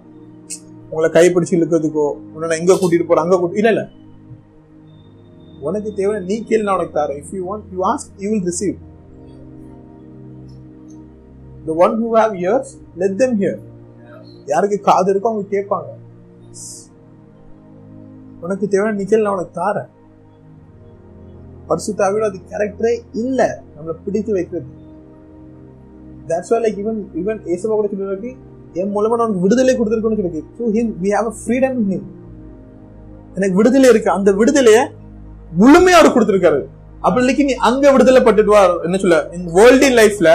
[0.90, 3.90] உங்களை கைப்பிடிச்சு இழுக்கிறதுக்கோ உன்னை எங்க கூட்டிட்டு போற அங்க கூட்டி இல்ல இல்ல.
[5.60, 7.20] உனக்கு தேவை நீ கேள்வி நான் உனக்கு தரேன்.
[7.22, 8.76] If you want you ask you will receive
[11.66, 13.60] the one who have ears let them hear
[14.46, 15.90] யாருக்கு காது இருக்கோ அவங்க கேட்பாங்க.
[18.40, 19.90] உனக்கு தேவையான நிக்கல் நான் உனக்கு தாரேன்.
[21.68, 23.48] பரிசுத்தாவியோட அது கேரக்டரே இல்லை.
[23.74, 24.81] நம்மளை பிடித்து வைக்கிறது.
[26.30, 28.32] That's why like even even ஏசபா கூட சொல்லிருக்கு
[28.80, 30.44] என் மூலமா நான் உனக்கு விடுதலை கொடுத்துருக்கோன்னு சொல்லிருக்கு.
[30.58, 32.06] So him we have a freedom in him
[33.36, 34.10] எனக்கு விடுதலை இருக்கு.
[34.18, 34.82] அந்த விடுதலையை
[35.60, 36.60] முழுமையா அவர் கொடுத்துருக்காரு.
[37.06, 38.62] அப்படி இல்லைக்கு நீ அங்க விடுதலை பட்டுட்டு வா.
[38.86, 40.30] என்ன சொல்ல இந்த வேர்ல்டி லைஃப்ல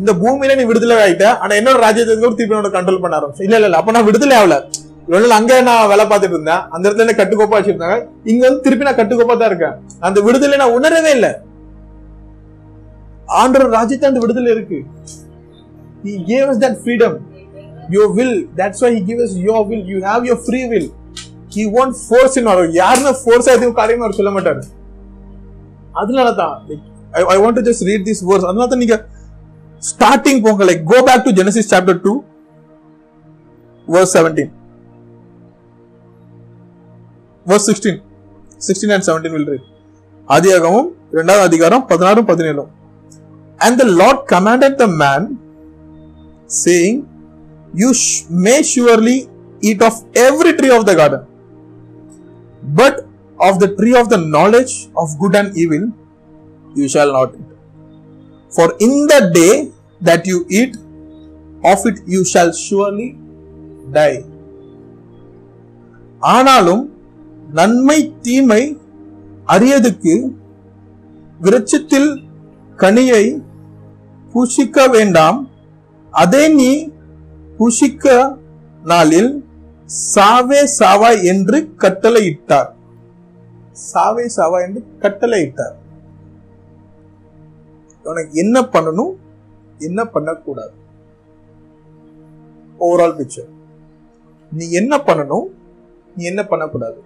[0.00, 1.26] இந்த பூமியில நீ விடுதலை ஆயிட்ட.
[1.42, 3.78] ஆனா என்னோட ராஜ்யத்துக்கு கூட திருப்பி என்னோட கண்ட்ரோல் பண்ண ஆரம்பிச்சு இல்ல இல்ல இல்ல.
[3.80, 4.56] அப்ப நான் விடுதலை ஆகல.
[5.06, 6.62] இவ்வளவு நாள் அங்க நான் வேலை பார்த்துட்டு இருந்தேன்.
[6.74, 7.96] அந்த இடத்துல என்ன கட்டுக்கோப்பா வச்சிருந்தாங்க?
[8.32, 9.76] இங்க வந்து திருப்பி நான் கட்டுக்கோப்பா தான் இருக்கேன்.
[10.08, 11.30] அந்த விடுதலை நான் உணரவே இல்லை.
[13.38, 14.78] ஆண்டவர் ராஜ்யத்தை அந்த விடுதலை இருக்கு
[16.04, 17.12] He gave us that freedom.
[17.88, 18.46] Your will.
[18.52, 19.82] That's why he gave us your will.
[19.84, 20.86] You have your free will.
[21.48, 24.62] He won't force in our யாருமே ஃபோர்ஸ் எதுவும் காரியமா அவர் சொல்ல மாட்டாரு
[25.94, 26.54] அதனால தான்
[27.12, 28.96] I I want to just read this verse அதனால தான் நீங்க
[29.82, 32.12] ஸ்டார்டிங் போங்க like go back to Genesis chapter two
[33.88, 34.52] verse seventeen
[37.46, 38.00] verse sixteen
[38.60, 39.66] sixteen and seventeen will read
[40.28, 42.70] ஆதியாகமும் இரண்டாவது அதிகாரம் பதினாறும் பதினேழும்
[43.59, 45.21] And the Lord commanded the man,
[46.47, 46.97] saying,
[47.73, 49.29] You sh- may surely
[49.61, 51.23] eat of every tree of the garden,
[52.63, 52.95] but
[53.39, 55.91] of the tree of the knowledge of good and evil
[56.75, 57.49] you shall not eat.
[58.51, 60.75] For in the day that you eat
[61.63, 63.09] of it, you shall surely
[63.91, 64.23] die.
[66.35, 66.83] ஆனாலும்
[67.51, 68.61] நன்மை தீமை
[69.45, 70.13] அறியதுக்கு
[71.41, 72.09] விருட்சத்தில்
[72.75, 73.23] கனியை
[74.32, 75.38] பூஷிக்க வேண்டாம்.
[76.22, 76.70] அதை நீ
[77.58, 78.04] பூசிக்க
[78.90, 79.30] நாளில்
[80.14, 82.70] சாவே சாவா என்று கட்டளையிட்டார்.
[83.92, 85.76] சாவே சாவா என்று கட்டளையிட்டார்.
[88.10, 89.12] உனக்கு என்ன பண்ணணும்?
[89.88, 90.74] என்ன பண்ணக்கூடாது?
[92.80, 93.50] ஓவரால் பிக்சர்
[94.52, 95.48] நீ என்ன பண்ணணும்?
[96.16, 97.00] நீ என்ன பண்ணக்கூடாது?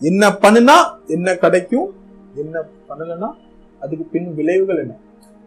[0.00, 1.88] என்ன பண்ணுனா என்ன கிடைக்கும்?
[2.42, 2.56] என்ன
[2.88, 3.30] பண்ணலன்னா
[3.80, 4.94] அதுக்கு பின் விளைவுகள் என்ன?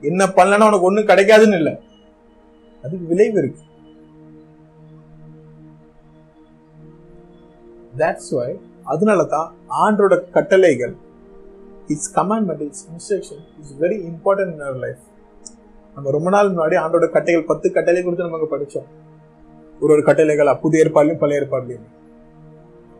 [0.01, 1.73] என்ன பண்ணலன்னா உனக்கு ஒண்ணும் கிடைக்காதுன்னு இல்லை.
[2.83, 3.63] அதுக்கு விளைவு இருக்கு.
[7.97, 10.95] தட்ஸ் வை அதனால தான் ஆண்டோட கட்டளைகள்
[11.87, 15.03] it's commandment it's instruction is very important in our life
[15.95, 18.87] நம்ம ரொம்ப நாள் முன்னாடி ஆண்டோட கட்டைகள் பத்து கட்டளை கொடுத்து நம்ம படிச்சோம்.
[19.81, 21.87] ஒரு ஒரு கட்டளைகளா புதிய ஏற்பாடுலையும் பழைய ஏற்பாடுலையும்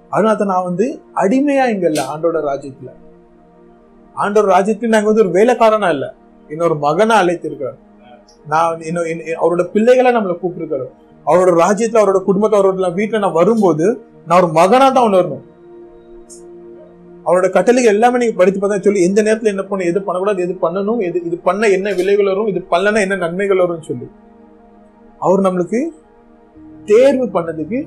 [0.09, 2.91] அதனால தான் நான் வந்து அடிமையா இங்க இல்லை ஆண்டோட ராஜ்யத்தில்.
[4.15, 6.15] ஆண்டோட ராஜ்யத்தில் நாங்க வந்து ஒரு வேலைக்காரனா இல்ல.
[6.53, 7.77] இன்னொரு மகனை அழைத்திருக்கிறார்.
[8.51, 9.07] நான் இன்னும்
[9.41, 10.87] அவரோட பிள்ளைகளை நம்மளை கூப்பிட்டுருக்காரு
[11.25, 13.85] அவரோட ராஜ்யத்துல அவரோட குடும்பத்தை அவரோட வீட்டுல நான் வரும்போது
[14.27, 15.43] நான் ஒரு மகனா தான் உணரணும்.
[17.27, 21.01] அவரோட கட்டளைகள் எல்லாமே நீங்க படித்து பார்த்தா சொல்லி எந்த நேரத்துல என்ன பண்ணணும் எது பண்ணக்கூடாது எது பண்ணணும்
[21.07, 24.07] எது இது பண்ண என்ன விளைவுகள் வரும் இது பண்ணலன்னா என்ன நன்மைகள் வரும்னு சொல்லி.
[25.25, 25.79] அவர் நம்மளுக்கு
[26.91, 27.79] தேர்வு பண்ணதுக்கு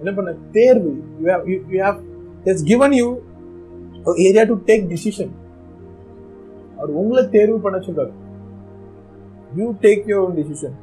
[0.00, 0.92] என்ன பண்ண தேர்வு.
[1.20, 1.98] You have you have
[2.52, 3.08] is given you
[4.28, 5.32] area to take decision
[6.82, 8.12] அவர் உங்களை தேர்வு பண்ண சொல்றாரு.
[9.58, 10.76] You take your own decision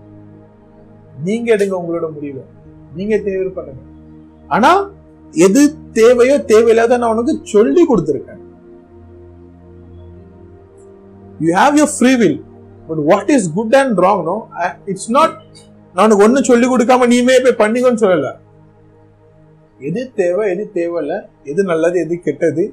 [1.28, 2.44] நீங்க எடுங்க உங்களோட முடிவை.
[2.98, 3.82] நீங்க தேர்வு பண்ணுங்க.
[4.56, 4.72] ஆனா
[5.46, 5.62] எது
[5.98, 8.44] தேவையோ தேவையில்லாத நான் உனக்கு சொல்லி கொடுத்துருக்கேன்.
[11.46, 12.40] You have your free will
[12.88, 14.38] but what is good and wrong no
[14.92, 15.36] it's not
[15.96, 18.30] நான் உனக்கு ஒன்றும் சொல்லி கொடுக்காம நீமே போய் பண்ணிக்கோன்னு சொல்லல.
[19.90, 21.14] எது தேவை எது தேவையில்ல
[21.52, 22.64] எது நல்லது எது கெட்டது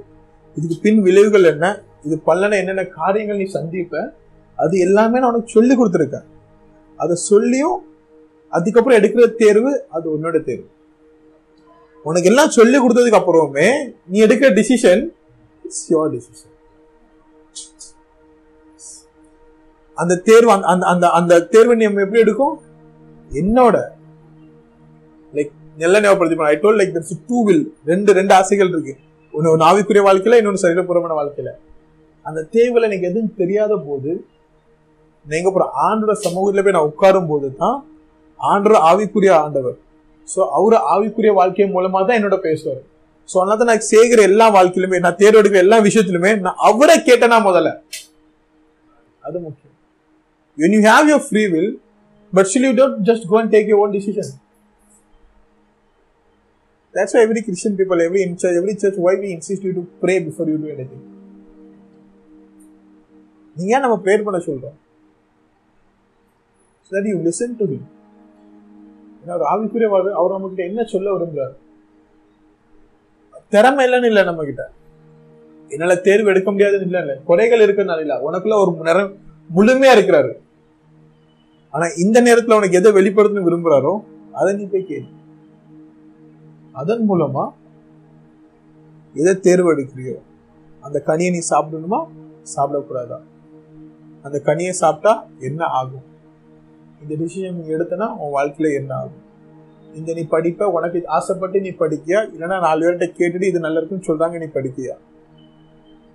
[0.57, 1.67] இதுக்கு பின் விளைவுகள் என்ன?
[2.07, 4.05] இது பல்லன என்னென்ன காரியங்கள் நீ சந்திப்ப
[4.65, 6.27] அது எல்லாமே நான் உனக்கு சொல்லி கொடுத்துருக்கேன்.
[7.03, 7.79] அதை சொல்லியும்
[8.57, 10.69] அதுக்கப்புறம் எடுக்கிற தேர்வு அது உன்னோட தேர்வு.
[12.09, 13.69] உனக்கு எல்லாம் சொல்லி கொடுத்ததுக்கு அப்புறமே
[14.13, 15.03] நீ எடுக்கிற டிசிஷன்
[15.65, 16.53] இட்ஸ் யோர் டிசிஷன்
[20.03, 22.57] அந்த தேர்வு அந்த அந்த அந்த தேர்வு தேர்வை நம்ம எப்படி எடுக்கும்?
[23.31, 23.77] என்னோட.
[25.37, 28.95] லைக் நல்ல ஞாபகப்படுத்தி I told like that's two will ரெண்டு ரெண்டு ஆசைகள் இருக்கு.
[29.35, 31.53] ஒன்று ஒன்று ஆவிக்குரிய வாழ்க்கையில இன்னொன்று சரீரபூர்வமான வாழ்க்கையில.
[32.29, 34.11] அந்த தேவையில் எனக்கு எதுவும் தெரியாத போது
[35.31, 37.77] நீங்கள் அப்புறம் ஆண்டோட சமூகத்தில் போய் நான் உட்காரும் போது தான்
[38.41, 39.77] ஆண்டோட ஆவிக்குரிய ஆண்டவர்.
[40.33, 42.83] ஸோ அவர் ஆவிக்குரிய வாழ்க்கை மூலமாக தான் என்னோட பேசுவார்.
[43.29, 47.73] ஸோ அதனால தான் நான் சேர்க்கிற எல்லா வாழ்க்கையிலுமே நான் தேர்வெடுக்கிற எல்லா விஷயத்திலுமே நான் அவரை கேட்டேனா முதல்ல.
[49.27, 49.75] அது முக்கியம்.
[50.59, 51.71] When you have your free will
[52.33, 54.29] but still you don't just go and take your own decision.
[56.95, 59.83] That's why every christian people every in church every church why we insist you to
[60.03, 61.03] pray before you do anything?
[63.57, 64.77] நீங்க ஏன் நம்ம prayer பண்ண சொல்றோம்?
[66.91, 67.51] So listen you listen
[69.21, 71.55] ஏன்னா ஒரு ஆவிக்குரிய வாழ்வு அவர் நம்ம கிட்ட என்ன சொல்ல விரும்புறாரு?
[73.49, 74.71] திறமை இல்லைன்னு இல்லை நம்ம கிட்ட
[75.69, 77.17] என்னால தேர்வு எடுக்க முடியாதுன்னு இல்லை இல்லை.
[77.25, 78.17] குறைகள் இருக்கிறதுனால இல்லை.
[78.17, 79.13] உனக்குள்ள ஒரு நேரம்
[79.57, 80.33] முழுமையா இருக்கிறாரு.
[81.71, 83.95] ஆனா இந்த நேரத்துல உனக்கு எதை வெளிப்படுத்தணும் விரும்புறாரோ
[84.33, 85.15] அதை நீ போய் கேள்வி
[86.73, 87.51] அதன் மூலமா
[89.15, 90.17] எதை தேர்வு எடுக்கிறியோ
[90.81, 92.01] அந்த கனியை நீ சாப்பிடணுமா?
[92.57, 93.19] சாப்பிடக்கூடாதா?
[94.27, 96.05] அந்த கனியை சாப்பிட்டா என்ன ஆகும்?
[97.03, 99.23] இந்த டிசிஷன் நீ எடுத்தனா உன் வாழ்க்கையில என்ன ஆகும்?
[99.95, 102.21] இந்த நீ படிப்ப உனக்கு ஆசைப்பட்டு நீ படிக்கியா?
[102.35, 104.95] இல்லைன்னா நாலு பேர்கிட்ட கேட்டுட்டு இது நல்லா இருக்குன்னு சொல்றாங்க நீ படிக்கியா?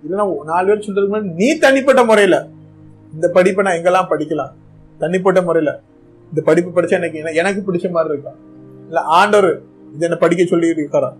[0.02, 2.48] இல்லைன்னா நாலு பேர் சொல்றதுக்கு முன்னாடி நீ தனிப்பட்ட முறையில
[3.12, 4.52] இந்த படிப்பை நான் எங்கெல்லாம் படிக்கலாம்?
[4.98, 5.80] தனிப்பட்ட முறையில.
[6.30, 8.32] இந்த படிப்பு படிச்சா எனக்கு எனக்கு பிடிச்ச மாதிரி இருக்கா?
[8.86, 9.62] இல்ல ஆண்டவர்
[9.94, 11.10] இது என்ன படிக்க சொல்லி இருக்காரா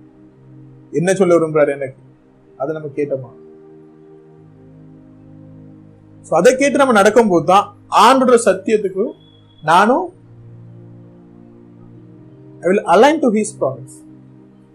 [0.93, 2.01] என்ன சொல்ல விரும்புறாரு எனக்கு?
[2.59, 3.31] அதை நம்ம கேட்டோமா?
[6.27, 7.65] ஸோ அதை கேட்டு நம்ம நடக்கும்போது தான்
[8.05, 9.05] ஆண்டோட சத்தியத்துக்கு
[9.63, 10.07] நானும்
[12.63, 13.97] I will align to his promise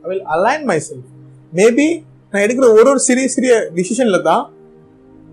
[0.03, 1.07] I will align myself
[1.53, 1.87] maybe
[2.33, 4.43] நான் எடுக்கிற ஒரு ஒரு சிறிய சிறிய டிசிஷன்ல தான்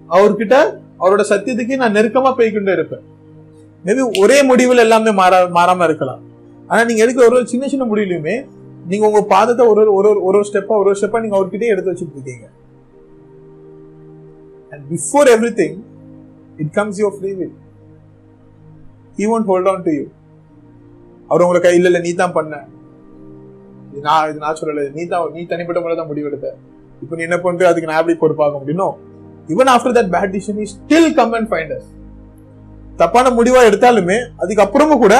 [0.09, 0.57] அவர்கிட்ட
[1.03, 3.05] அவரோட சத்தியத்துக்கு நான் நெருக்கமா போய்க்கொண்டே இருப்பேன்.
[3.85, 6.21] மேபி ஒரே முடிவில் எல்லாமே மாறா மாறாம இருக்கலாம்.
[6.71, 8.37] ஆனா நீங்க எடுக்கிற ஒரு ஒரு சின்ன சின்ன முடிவுலையுமே
[8.91, 11.93] நீங்க உங்க பாதத்தை ஒரு ஒரு ஒரு ஒரு ஒரு ஸ்டெப்பா ஒரு ஒரு ஸ்டெப்பா நீங்க அவர்கிட்டயே எடுத்து
[11.93, 12.47] வச்சுட்டு இருக்கீங்க.
[14.73, 15.77] And before everything
[16.63, 17.57] it comes your free will
[19.19, 20.05] he won't hold on to you
[21.31, 22.55] அவர் உங்களை கை இல்லை நீ தான் பண்ண.
[24.07, 24.85] நான் இது நான் சொல்லலை.
[24.97, 26.49] நீ தான் நீ தனிப்பட்ட முறை தான் முடிவெடுத்த
[27.03, 27.63] இப்போ நீ என்ன பண்ற?
[27.71, 28.95] அதுக்கு நான் எப்படி பொறுப்பாக முடியும்?
[29.53, 31.89] Even after that bad decision is still come and find us
[33.01, 35.15] தப்பான முடிவா எடுத்தாலுமே அதுக்கப்புறமும் கூட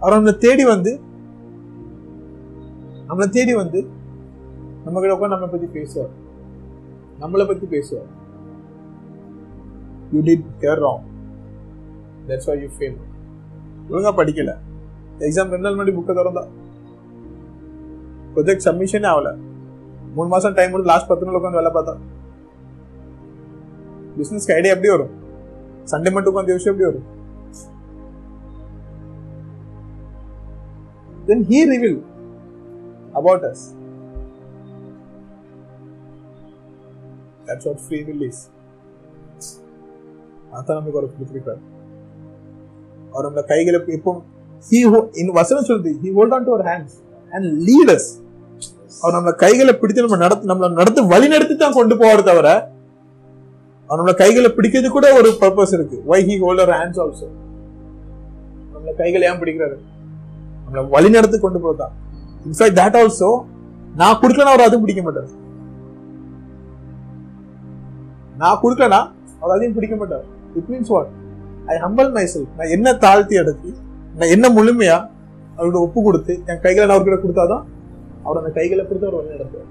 [0.00, 0.92] அவர் நம்மளை தேடி வந்து
[3.08, 3.80] நம்மளை தேடி வந்து
[4.84, 6.12] நம்ம கிட்ட உட்காந்து நம்மளை பத்தி பேசுவார்.
[7.22, 8.08] நம்மளை பத்தி பேசுவார்.
[10.14, 11.04] You did hear wrong
[12.28, 12.98] that's why you fail
[13.90, 14.52] ஒழுங்கா படிக்கல.
[15.26, 16.44] எக்ஸாம் ரெண்டு நாள் முன்னாடி புக்கை திறந்தா.
[18.34, 19.30] ப்ரொஜெக்ட் சப்மிஷனே ஆகல.
[20.16, 21.94] மூணு மாசம் டைம் கொடுத்து லாஸ்ட் பத்து நாள் உட்காந்து வேலை பார்த்தா.
[24.16, 25.12] பிசினஸ்க்கு ஐடியா எப்படி வரும்?
[25.90, 27.08] சண்டே மட்டும் உட்காந்து யோசிச்சு எப்படி வரும்?
[31.28, 32.00] Then he reveal
[33.18, 33.64] about us
[37.48, 38.42] that's what free will is
[40.56, 41.08] அதான் நமக்கு ஒரு
[43.12, 44.10] அவர் நம்ம கைகளை எப்போ
[44.66, 46.96] he ஹோ இன் வசனம் சொல்லுது he hold on to our hands
[47.32, 48.10] and leaders
[49.00, 52.48] அவர் நம்ம கைகளை பிடித்து நம்ம நடத்து நம்மள நடத்து வழி நடத்தி தான் கொண்டு போவார் தவிர
[53.88, 55.96] அவர் நம்மள கைகளை பிடிக்கிறது கூட ஒரு பர்பஸ் இருக்கு.
[56.10, 57.26] Why he hold our hands also
[58.74, 59.76] நம்மள கைகளை ஏன் பிடிக்கிறாரு?
[60.64, 61.92] நம்மள வழி நடத்தி கொண்டு போதான்
[62.48, 63.30] இன்ஃபேக்ட் தட் ஆல்சோ
[64.00, 65.30] நான் கொடுக்கலனா அவர் அதுவும் பிடிக்க மாட்டார்.
[68.42, 69.00] நான் கொடுக்கலனா
[69.40, 70.24] அவர் அதையும் பிடிக்க மாட்டார்.
[70.58, 71.10] It means what
[71.72, 72.24] I humble my
[72.58, 73.70] நான் என்ன தாழ்த்தி எடுத்து
[74.18, 74.98] நான் என்ன முழுமையா
[75.56, 77.64] அவரோட ஒப்பு கொடுத்து என் கைகளை நான் அவர்கிட்ட கொடுத்தாதான்
[78.26, 79.70] அவர் அந்த கைகளை கொடுத்து அவர் வழி நடத்துவார்.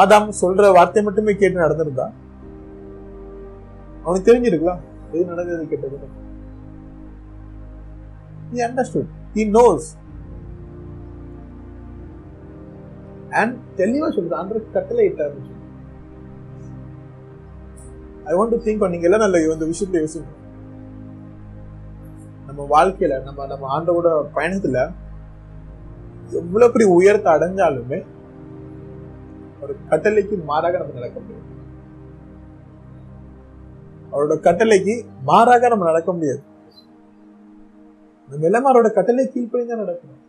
[0.00, 2.08] ஆதாம் சொல்ற வார்த்தை மட்டுமே கேட்டு நடந்திருந்தா
[4.04, 6.20] அவனுக்கு தெரிஞ்சிருக்கலாம் எது நடந்தது கேட்டது?
[8.54, 9.06] He understood.
[9.34, 9.84] He knows.
[13.40, 15.38] And தெளிவா சொல்றது ஆண்டவர் கட்டளை இட்டாரு.
[18.24, 20.30] ஐ வாண்ட் டு திங்க் நீங்க எல்லாம் நல்ல இந்த விஷயத்துல யோசிங்க.
[22.46, 24.92] நம்ம வாழ்க்கையில நம்ம நம்ம ஆண்டவோட பயணத்துல
[26.30, 28.04] எவ்வளவு பெரிய உயர்த்த அடைஞ்சாலுமே
[29.62, 31.50] ஒரு கட்டளைக்கு மாறாக நம்ம நடக்க முடியாது.
[34.12, 36.42] அவரோட கட்டளைக்கு மாறாக நம்ம நடக்க முடியாது.
[38.28, 40.20] நம்ம எல்லாமே அவரோட கட்டளை கீழ்ப்படி தான் நடக்கணும்.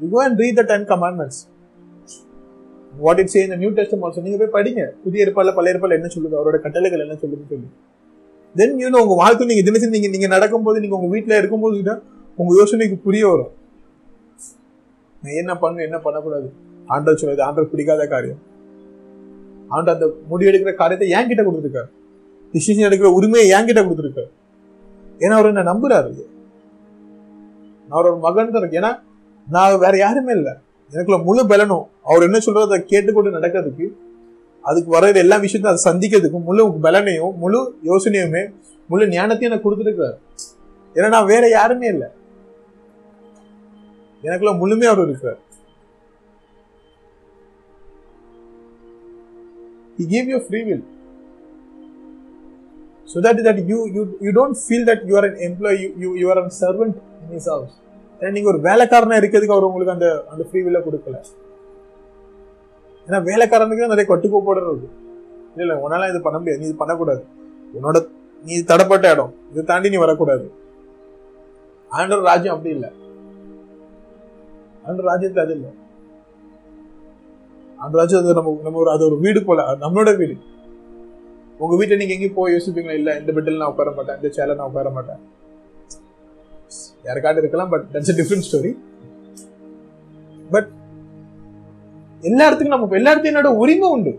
[0.00, 1.53] You go and read the Ten Commandments.
[2.98, 4.82] What it say in new New Testament நீங்கள் நீங்க போய் படிங்க.
[5.04, 7.68] புதிய இருப்பால பழைய இருப்பால என்ன சொல்லுது அவரோட கட்டளைகள் என்ன சொல்லுதுன்னு சொல்லி.
[8.54, 12.00] தென் யூ உங்க வாழ்க்கை நீங்க தினசரி நீங்க நீங்க நடக்கும்போது நீங்க உங்க வீட்டுல இருக்கும்போது கிட்ட
[12.36, 13.52] உங்க யோசனைக்கு புரிய வரும்.
[15.22, 16.52] நான் என்ன பண்ணணும் என்ன பண்ணக்கூடாது?
[16.88, 18.40] ஆண்டர் சொல்லுது ஆண்டர் பிடிக்காத காரியம்.
[19.70, 21.90] ஆண்டர் அந்த முடிவெடுக்கிற காரியத்தை என் கிட்ட கொடுத்துருக்காரு.
[22.52, 24.30] டிசிஷன் எடுக்கிற உரிமையை என் கிட்ட கொடுத்துருக்காரு.
[25.18, 26.26] ஏன்னா அவர் என்ன நம்புறாரு.
[27.88, 29.00] நான் அவரோட மகன் தான் இருக்கு ஏன்னா
[29.50, 30.52] நான் வேற யாருமே இல்லை.
[30.94, 33.86] எனக்குள்ள முழு பலனும் அவர் என்ன சொல்றோ அதை கேட்டுக்கொண்டு நடக்கிறதுக்கு
[34.64, 38.42] அதுக்கு வர எல்லா விஷயத்தையும் அதை சந்திக்கிறதுக்கும் முழு பலனையும் முழு யோசனையுமே
[38.92, 40.18] முழு ஞானத்தையும் எனக்கு கொடுத்துருக்கிறார்
[40.96, 42.08] ஏன்னா நான் வேற யாருமே இல்லை
[44.22, 45.40] எனக்குள்ள முழுமையா அவர் இருக்கிறார்
[49.98, 50.80] He gave you free will.
[53.08, 56.16] So that, that you, you, you don't feel that you are an employee, you, you,
[56.16, 57.74] you are a servant in his house.
[58.24, 61.16] ஏன்னா நீங்க ஒரு வேலைக்காரனா இருக்கிறதுக்கு அவர் உங்களுக்கு அந்த அந்த ஃப்ரீ வில்ல கொடுக்கல.
[63.06, 64.88] ஏன்னா வேலைக்காரனுக்கு நிறைய கட்டுக்கோப்போட இருக்கு
[65.56, 66.60] இல்ல இல்ல உன்னால இது பண்ண முடியாது.
[66.60, 67.24] நீ இது பண்ணக்கூடாது.
[67.76, 68.08] உன்னோட
[68.44, 69.34] நீ தடப்பட்ட இடம்.
[69.50, 70.52] இதை தாண்டி நீ வரக்கூடாது.
[71.90, 72.90] ஆண்டவர் ராஜ்யம் அப்படி இல்லை.
[74.86, 75.70] ஆண்டவர் ராஜ்யத்துல அது இல்லை.
[77.78, 79.64] அந்த ராஜ்யம் அது நம்ம நம்ம ஒரு அது ஒரு வீடு போல.
[79.64, 80.36] அது நம்மளோட வீடு.
[81.58, 82.90] உங்க வீட்டை நீங்க எங்கேயும் போய் யோசிப்பீங்களா?
[82.90, 85.20] இல்ல இந்த பெட்டில் நான் உட்கார மாட்டேன் இந்த சேல நான் உட்கார மாட்டேன்.
[87.04, 88.72] யாருக்காட்டு இருக்கலாம் but that's a different story
[90.50, 90.70] but
[92.22, 94.12] எல்லா இடத்துக்கும் நம்ம எல்லா இடத்துக்கும் என்னோட உரிமை உண்டு.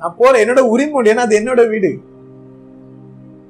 [0.00, 1.90] நான் போறேன் என்னோட உரிமை உண்டு ஏன்னா அது என்னோட வீடு.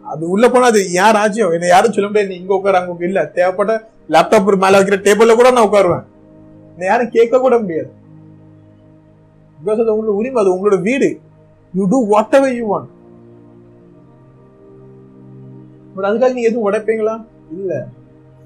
[0.05, 1.53] அது உள்ள போனா அது யார் ராஜ்யம்?
[1.57, 3.75] என்ன யாரும் சொல்ல முடியாது நீ இங்க உட்கார அங்க இல்ல தேவைப்பட்ட
[4.11, 6.05] லேப்டாப் மேல வைக்கிற டேபிள்ல கூட நான் உட்காருவேன்.
[6.75, 7.91] என்ன யாரும் கேட்க கூட முடியாது.
[9.59, 11.09] பிகாஸ் அது உங்களோட உரிமை அது உங்களோட வீடு.
[11.75, 11.99] You do
[12.39, 12.91] whatever you want
[15.95, 17.15] but அதுக்காக நீங்க எதுவும் உடைப்பீங்களா?
[17.59, 17.79] இல்லை.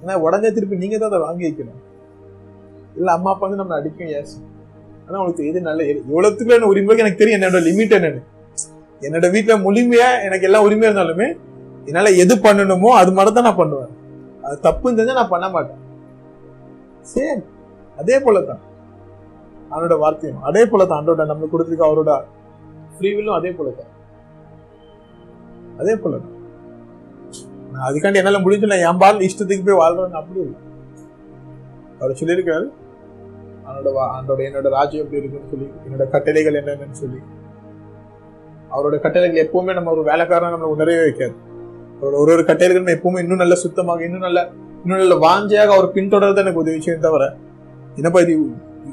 [0.00, 1.80] ஏன்னா உடனே திருப்பி நீங்கள் தான் அதை வாங்கி வைக்கணும்.
[2.98, 4.36] இல்லை அம்மா அப்பா வந்து நம்ம அடிக்கும் எஸ்
[5.06, 8.22] ஆனால் உங்களுக்கு எது நல்ல எவ்வளோத்துக்குள்ள என்ன உரிமைக்கு எனக்கு தெரியும் என்னோட லிமிட் என்னன்னு.
[9.06, 11.28] என்னோட வீட்டில் முழுமையாக எனக்கு எல்லா உரிமையாக இருந்தாலுமே
[11.88, 13.92] என்னால் எது பண்ணணுமோ அது மாதிரி தான் நான் பண்ணுவேன்.
[14.44, 15.82] அது தப்புன்னு தெரிஞ்சால் நான் பண்ண மாட்டேன்.
[17.12, 17.42] சேம்.
[18.00, 18.62] அதே போல தான்
[19.72, 22.12] அவனோட வார்த்தையும் அதே போலதான் அன்றோட நம்மளுக்கு கொடுத்துருக்க அவரோட
[22.96, 23.92] ஃப்ரீவிலும் அதே போல தான்
[25.80, 26.35] அதே போல தான்
[27.76, 30.58] நான் அதுக்காண்டி என்னால முடிஞ்சு நான் என் பால் இஷ்டத்துக்கு போய் வாழ்றேன் அப்படி இல்லை.
[32.00, 32.66] அவர் சொல்லியிருக்காரு
[33.66, 37.18] அவனோட வா- அவனோட என்னோட ராஜ்யம் எப்படி இருக்குன்னு சொல்லி என்னோட கட்டளைகள் என்னென்னு சொல்லி.
[38.72, 41.34] அவரோட கட்டளைகள் எப்பவுமே நம்ம ஒரு வேலைக்காரன் நம்மளை உணரவே வைக்காது.
[41.96, 44.50] அவரோட ஒரு ஒரு கட்டளைகள் நம்ம எப்பவுமே இன்னும் நல்ல சுத்தமாக இன்னும் நல்ல
[44.84, 47.36] இன்னும் நல்ல வாஞ்சியாக அவர் பின்தொடர்றது எனக்கு உதவி செய்யும் தவிர
[47.94, 48.40] என்னப்பா இது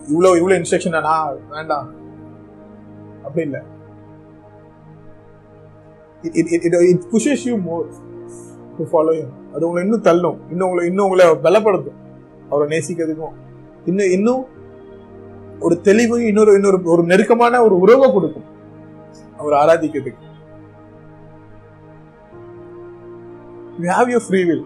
[0.09, 1.93] இவ்வளோ இவ்வளோ இன்ஸ்ட்ரக்ஷன் நான் வேண்டாம்.
[3.23, 3.61] அப்படி இல்லை.
[6.23, 7.85] It, it, it, it pushes you more.
[8.77, 9.29] To follow him.
[9.53, 10.37] அது உங்களை இன்னும் தள்ளும்.
[10.49, 11.99] இன்னும் உங்களை இன்னும் உங்களை பலப்படுத்தும்.
[12.49, 13.35] அவரை நேசிக்கிறதுக்கும்.
[13.85, 14.43] இன்னும் இன்னும்
[15.59, 18.47] ஒரு தெளிவு இன்னொரு இன்னொரு ஒரு நெருக்கமான ஒரு உறவை கொடுக்கும்.
[19.37, 20.23] அவர் ஆராதிக்கிறதுக்கு.
[23.81, 24.65] You have your free will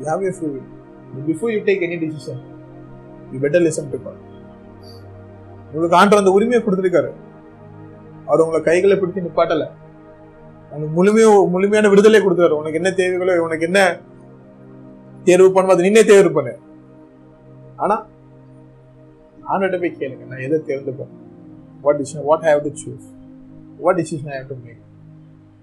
[0.00, 2.40] you have your free will before you take any decision
[3.32, 4.12] you better listen to to
[5.66, 7.10] உங்களுக்கு ஆண்டவர் அந்த உரிமையை கொடுத்துருக்காரு.
[8.26, 9.64] அவர் உங்களை கைகளை பிடிச்சு நிப்பாட்டல.
[10.72, 12.56] உனக்கு முழுமையோ முழுமையான விடுதலை கொடுத்துறாரு.
[12.60, 13.80] உனக்கு என்ன தேவைகளோ உனக்கு என்ன
[15.28, 16.52] தேர்வு பண்ணுமோ அதை நின்னே தேர்வு பண்ணு.
[17.84, 17.96] ஆனா
[19.52, 21.14] ஆண்டோட போய் கேளுங்க நான் எதை தேர்ந்தெடுப்பேன்
[21.84, 23.06] what decision what have to choose
[23.84, 24.82] what decision have to make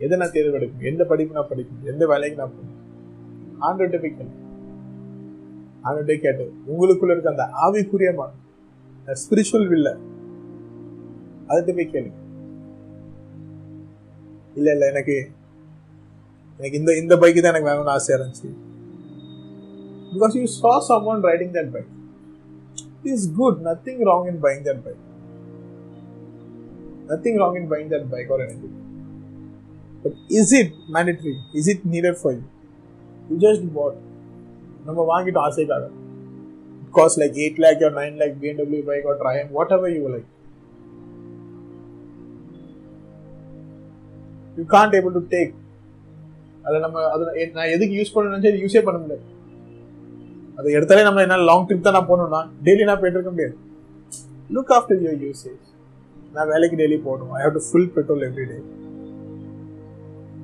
[0.05, 1.85] எதை நான் தேர்ந்தெடுக்கணும் எந்த படிப்பு நான் படிக்கணும்?
[1.91, 2.81] எந்த வேலைக்கு நான் போகணும்?
[3.65, 4.39] ஆண்டோட்ட போய் கேளுங்க.
[5.85, 8.11] ஆண்டோட்ட கேட்டு உங்களுக்குள்ள இருக்க அந்த ஆவிக்குரிய
[9.23, 9.89] ஸ்பிரிச்சுவல் வில்ல
[11.49, 12.19] அதுகிட்ட போய் கேளுங்க.
[14.59, 15.15] இல்ல இல்ல எனக்கு
[16.59, 18.51] எனக்கு இந்த இந்த பைக்கு தான் எனக்கு வேணும்னு ஆசையா இருந்துச்சு
[20.13, 21.91] because you saw someone riding that bike
[23.13, 25.01] is good nothing wrong in buying that bike
[27.11, 28.73] nothing wrong in buying that bike or anything
[30.03, 32.45] but is it mandatory is it needed for you
[33.29, 33.97] you just bought
[34.87, 35.85] நம்ம வாங்கிட்டோம் ஆசைக்காக
[36.81, 40.27] it costs like 8 lakh or 9 lakh BMW bike or Triumph whatever you like
[44.57, 45.53] you can't able to take
[46.65, 49.23] அதில் நம்ம அதில் நான் எதுக்கு use பண்ணணும்னு யூஸே பண்ண முடியாது.
[50.59, 53.55] அதை எடுத்தாலே நம்ம என்ன லாங் ட்ரிப் தான் நான் போகணும்னா டெய்லி நான் போயிட்டு இருக்க முடியாது.
[54.55, 55.63] லுக் ஆஃப்டர் யுவர் யூசேஜ்
[56.35, 57.31] நான் வேலைக்கு டெய்லி போகணும்.
[57.37, 58.57] I have to full petrol every day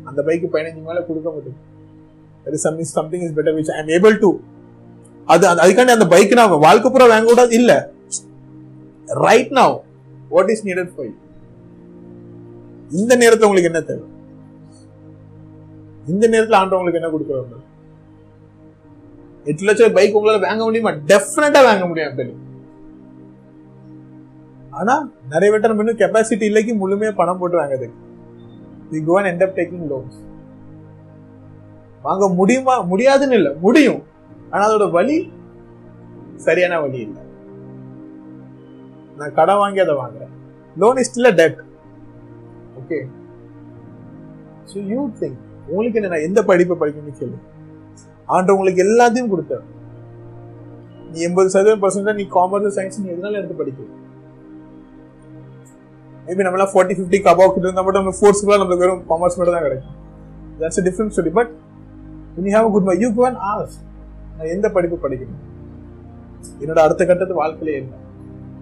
[0.10, 1.60] அந்த பைக்கு பதினஞ்சு மேலே கொடுக்க முடியும்.
[2.46, 4.30] அது something something is better which I am able to
[5.34, 7.80] அது அதுக்காண்டி அந்த பைக் நான் வாழ்க்கை பூரா வாங்க கூடாது இல்லை.
[9.26, 9.76] Right now
[10.36, 11.14] what is needed for you
[12.92, 14.06] இந்த நேரத்துல உங்களுக்கு என்ன தேவை?
[16.08, 17.66] இந்த நேரத்துல ஆண்டவங்களுக்கு என்ன கொடுக்க வேண்டும்?
[19.46, 20.92] எட்டு லட்சம் பைக் உங்களால வாங்க முடியுமா?
[21.12, 22.50] டெஃபினட்டா வாங்க முடியும் தெரியும்
[24.70, 27.88] ஆனா நிறைய பேர் நம்ம இன்னும் கெப்பாசிட்டி இல்லைக்கு முழுமையா பணம் போட்டு வாங்குது
[28.92, 30.20] we go and end up taking loans
[32.02, 32.82] வாங்க முடியுமா?
[32.82, 34.04] முடியாதுன்னு இல்ல முடியும்.
[34.50, 35.18] ஆனா அதோட வழி
[36.36, 37.22] சரியான வழி இல்லை.
[39.18, 40.32] நான் கடன் வாங்கி அதை வாங்குறேன்.
[40.78, 41.58] Loan is still debt
[42.92, 43.02] okay.
[44.70, 45.38] So you think
[45.72, 47.38] உங்களுக்கு என்ன நான் எந்த படிப்பை படிக்கணும்னு கேளு
[48.36, 49.66] ஆண்டு உங்களுக்கு எல்லாத்தையும் கொடுத்தேன்
[51.12, 53.88] நீ எண்பது சதவீதம் பர்சன்டா நீ காமர்ஸ் சயின்ஸ் நீ எதனால எடுத்து படிக்க
[56.26, 59.66] மேபி நம்மளாம் ஃபார்ட்டி ஃபிஃப்டி கபாவ் கிட்ட இருந்தால் மட்டும் நம்ம ஃபோர்ஸ்ஃபுல்லாக நம்மளுக்கு வெறும் காமர்ஸ் மட்டும் தான்
[59.68, 59.96] கிடைக்கும்.
[60.62, 61.52] That's a different story but
[62.48, 63.78] you have good my you can ask
[64.36, 65.42] நான் எந்த படிப்பு படிக்கணும்?
[66.64, 67.94] என்னோட அடுத்த கட்டத்து வாழ்க்கையில என்ன?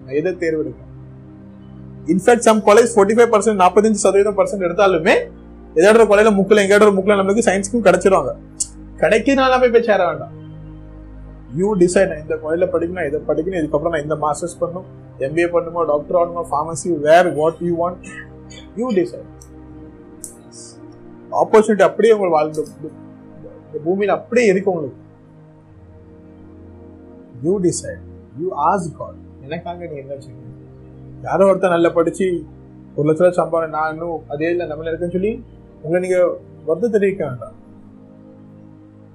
[0.04, 0.89] நான் எதை தேர்வு எடுக்கணும்?
[2.14, 5.14] In fact some college forty five percent நாற்பத்தஞ்சு சதவீதம் பர்சன்ட் எடுத்தாலுமே
[5.80, 8.30] ஏதாவது கொலையில முக்கில் எங்கேயாவது முக்கில் நம்மளுக்கு சயின்ஸ்க்கும் கிடைச்சிருவாங்க.
[9.02, 10.32] கிடைக்கிறதுனால போய் போய் சேர வேண்டாம்.
[11.58, 14.88] யூ டிசைட் இந்த கொலையில படிக்கணும் இதை படிக்கணும் இதுக்கப்புறம் நான் இந்த மாஸ்டர்ஸ் பண்ணணும்
[15.26, 18.08] எம்பிஏ பண்ணுமோ doctor ஆகணுமோ pharmacy where what you want
[18.80, 19.28] you decide
[21.42, 22.62] opportunity அப்படியே உங்களுக்கு வாழ்ந்து
[23.66, 25.00] இந்த பூமியில் அப்படியே இருக்கு உங்களுக்கு.
[27.46, 28.04] You decide
[28.40, 30.49] you ask God எனக்காக நீ என்ன செய்யணும்?
[31.26, 32.26] யாரோ ஒருத்தர் நல்லா படிச்சு
[32.96, 35.32] ஒரு லட்ச ரூபா சம்பாதம் நான் இன்னும் அதே இல்லை நம்மள இருக்குன்னு சொல்லி
[35.82, 36.20] உங்களை நீங்க
[36.68, 37.56] வருத்தம் தெரிவிக்க வேண்டாம்.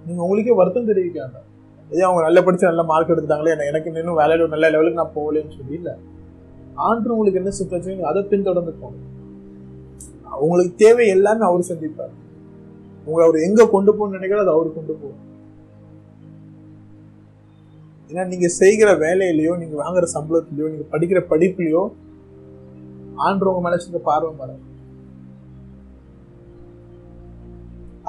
[0.06, 1.47] நீங்க உங்களுக்கே வருத்தம் தெரிவிக்க வேண்டாம்.
[1.91, 5.76] ஏன் அவங்க நல்லா படிச்சு நல்ல மார்க் எடுத்துட்டாங்களே எனக்கு இன்னும் வேலையில நல்ல லெவலுக்கு நான் போகலன்னு சொல்லி
[5.80, 5.93] இல்லை.
[6.88, 8.97] ஆண்டு உங்களுக்கு என்ன சுத்தச்சு அதை பின்தொடர்ந்து போங்க.
[10.45, 12.16] உங்களுக்கு தேவை எல்லாமே அவர் சந்திப்பார்.
[13.08, 15.22] உங்களை அவர் எங்க கொண்டு போகணும்னு நினைக்கிறோம் அதை அவர் கொண்டு போகும்
[18.10, 21.84] ஏன்னா நீங்க செய்கிற வேலையிலயோ நீங்க வாங்குற சம்பளத்திலயோ நீங்க படிக்கிற படிப்புலயோ
[23.26, 24.53] ஆண்டவங்க உங்க மேல வச்சிருக்க பார்வை வர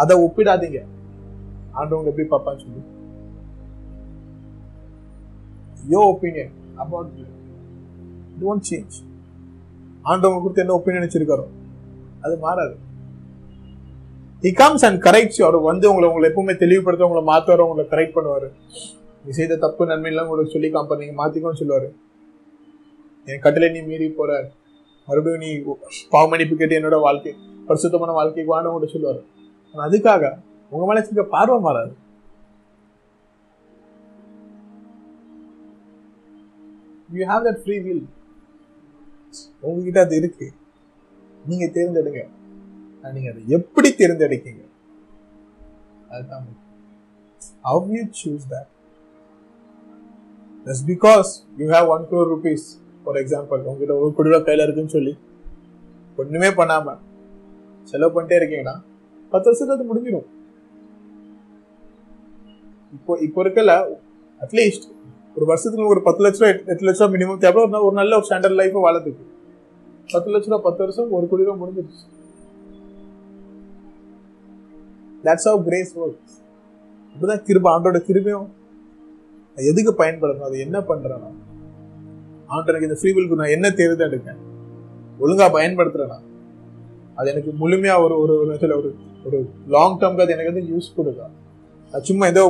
[0.02, 0.80] அதை ஒப்பிடாதீங்க.
[1.78, 2.82] ஆண்டவங்க எப்படி பார்ப்பான்னு சொல்லி.
[5.92, 6.52] Your opinion
[6.84, 7.12] about
[8.40, 8.96] don't change
[10.10, 11.46] ஆண்டவங்க கொடுத்து என்ன ஒப்பீனியன் வச்சிருக்காரோ
[12.24, 12.74] அது மாறாது.
[14.44, 18.50] ஹி கம்ஸ் அண்ட் கரெக்ட்ஸ் அவர் வந்து உங்களை உங்களை எப்பவுமே தெளிவுபடுத்த உங்களை மாத்துவார் உங்களை கரெக்ட் பண்ணுவாரு.
[19.26, 21.88] நீ செய்த தப்பு நன்மை எல்லாம் உங்களுக்கு சொல்லி காப்பார் நீங்க மாத்திக்கோன்னு சொல்லுவாரு.
[23.30, 24.32] என் கட்டளை நீ மீறி போற
[25.08, 25.50] மறுபடியும் நீ
[26.14, 27.32] பாவமணிப்பு கேட்டு என்னோட வாழ்க்கை
[27.68, 29.20] பரிசுத்தமான வாழ்க்கைக்கு வான்னு கூட சொல்லுவாரு.
[29.72, 30.24] ஆனால் அதுக்காக
[30.72, 31.94] உங்க மனசுக்கு வச்சிருக்க பார்வை மாறாது.
[37.16, 38.04] You have that free will
[39.68, 40.48] உங்ககிட்ட அது இருக்கு.
[41.50, 42.22] நீங்க தேர்ந்தெடுங்க.
[43.16, 44.62] நீங்க அதை எப்படி தேர்ந்தெடுக்கீங்க?
[46.14, 46.46] அதுதான்
[47.66, 48.66] how you choose that.
[50.66, 51.24] Just because
[51.56, 55.18] you have one crore rupees for example உங்ககிட்ட ஒரு கோடி கையில் கையில இருக்குன்னு சொல்லி.
[56.16, 56.96] ஒன்றுமே பண்ணாமல்
[57.82, 58.80] செலவு பண்ணிட்டே இருக்கீங்கன்னா
[59.30, 60.26] பத்து வருஷத்துக்கு அது முடிஞ்சிடும்.
[62.92, 63.94] இப்போ இப்போ இருக்கல
[64.40, 64.94] அட்லீஸ்ட்
[65.34, 68.54] ஒரு வருஷத்துக்கு ஒரு பத்து லட்ச ரூபா எட்டு- லட்ச ரூபா மினிமம் தேவை ஒரு நல்ல ஒரு ஸ்டாண்டர்ட்
[68.54, 69.24] லைஃப் வாழறதுக்கு.
[70.10, 72.14] பத்து லட்ச ரூபா பத்து வருஷம் ஒரு கோடி ரூபா முடிஞ்சிருச்சு.
[75.24, 76.18] தட்ஸ் ஹவ் கிரேஸ் ஒர்க்
[77.14, 78.46] இப்படிதான் திரும்ப ஆண்டோட திரும்பியும்
[79.56, 80.48] நான் எதுக்கு பயன்படுத்தணும்?
[80.50, 81.30] அது என்ன பண்ணுறேன்னா
[82.48, 84.40] அவன்கிட்ட எனக்கு இந்த ஃப்ரீ வில்க்கு நான் என்ன தேர்ந்தெடுக்கேன்
[85.20, 86.18] ஒழுங்கா பயன்படுத்துறேனா?
[87.18, 88.88] அது எனக்கு முழுமையா ஒரு ஒரு ஒரு விதத்துல ஒரு
[89.26, 89.38] ஒரு
[89.74, 91.26] லாங் டேர்ம்க்கு அது எனக்கு வந்து யூஸ் கொடுக்கா
[91.92, 92.42] நான் சும்மா ஏதோ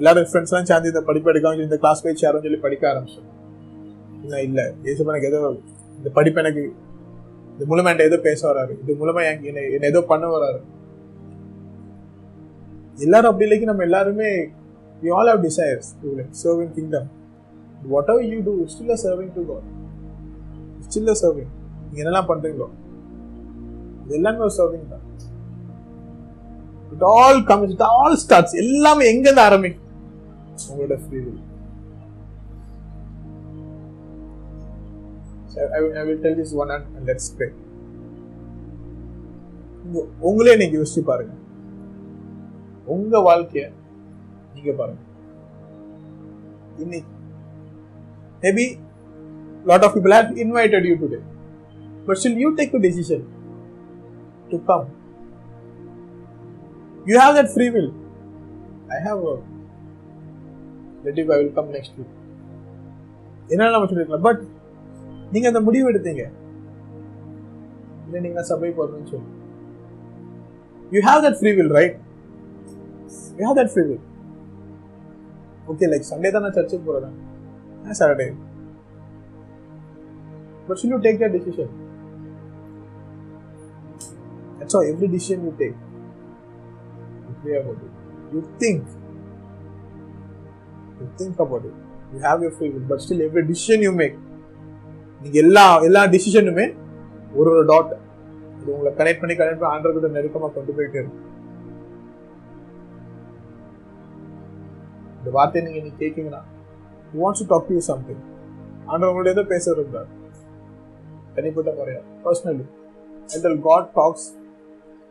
[0.00, 3.28] எல்லாரும் ஃப்ரெண்ட்ஸ்லாம் சேர்ந்து இந்த படிப்பு எடுக்காம இந்த கிளாஸ் போய் சேரும் சொல்லி படிக்க ஆரம்பிச்சேன்.
[4.24, 4.40] இல்லை.
[4.46, 4.60] இல்ல
[5.10, 5.40] எனக்கு ஏதோ
[5.98, 6.62] இந்த படிப்பு எனக்கு
[7.56, 8.72] இது மூலமா என்கிட்ட ஏதோ பேச வராரு.
[8.82, 10.60] இது மூலமா என்ன என்னை என்னை ஏதோ பண்ண வராரு.
[12.98, 14.28] எல்லாரும் அப்படி இல்லைக்கு நம்ம எல்லாருமே
[15.02, 17.04] we all have desires to like serve in kingdom
[17.86, 19.64] whatever you do it's still a serving to God
[20.78, 21.50] It's still a serving
[21.86, 22.68] நீங்க என்னெல்லாம் பண்றீங்களோ
[24.04, 25.04] இது எல்லாமே ஒரு சர்விங் தான்
[26.94, 29.82] it all comes it all starts எல்லாமே எங்க இருந்து ஆரம்பிக்கும்
[30.70, 31.42] உங்களோட free will
[35.56, 37.48] I, will- I will tell this one and, and let's pray.
[39.84, 41.34] உங்க- உங்களே நீங்க யோசிச்சு பாருங்க
[42.94, 43.64] உங்க வாழ்க்கைய
[44.64, 45.00] நீங்க பாருங்க.
[46.82, 47.10] இன்னைக்கு
[48.42, 48.64] maybe
[49.70, 51.18] lot of people have invited you today
[52.06, 53.24] but still you take to decision
[54.52, 54.86] to come
[57.10, 57.90] you have that free will
[58.96, 59.20] I have
[61.04, 62.14] let I will come next week
[63.54, 64.42] என்ன நம்ம சொல்லிருக்கலாம் பட்
[65.34, 66.24] நீங்க அந்த முடிவு எடுத்தீங்க.
[68.06, 69.30] இல்லை நீங்க சபை போறதுன்னு சொல்லி.
[70.94, 71.96] You have that free will right
[73.38, 74.02] you have that free will
[75.68, 77.14] okay like Sunday தான் நான் சர்ச்சுக்கு போகிறேன்
[77.82, 78.26] ஆ Saturday
[80.66, 81.72] but should you take the decision
[84.58, 85.78] that's uh every decision you take
[87.40, 87.82] pray about
[88.32, 88.84] you think
[90.98, 91.80] you think about it
[92.12, 94.16] you have you free will but still every decision you make
[95.22, 96.66] நீங்கள் எல்லா எல்லா டிசிஷனுமே
[97.34, 97.92] ஒரு ஒரு dot
[98.58, 101.22] இது உங்களை connect பண்ணி connect பண்ணி ஆண்டர்கிட்ட நெருக்கமாக கொண்டு போயிட்டே இருக்கும்
[105.24, 106.40] இந்த வார்த்தையை நீங்கள் நீ கேட்கீங்கன்னா
[107.12, 108.22] you wants to talk to you something
[108.88, 110.08] ஆண்டவர் உங்களுடைய தான் பேச இருந்தார்
[111.36, 112.64] தனிப்பட்ட முறையா personally
[113.34, 114.26] until God talks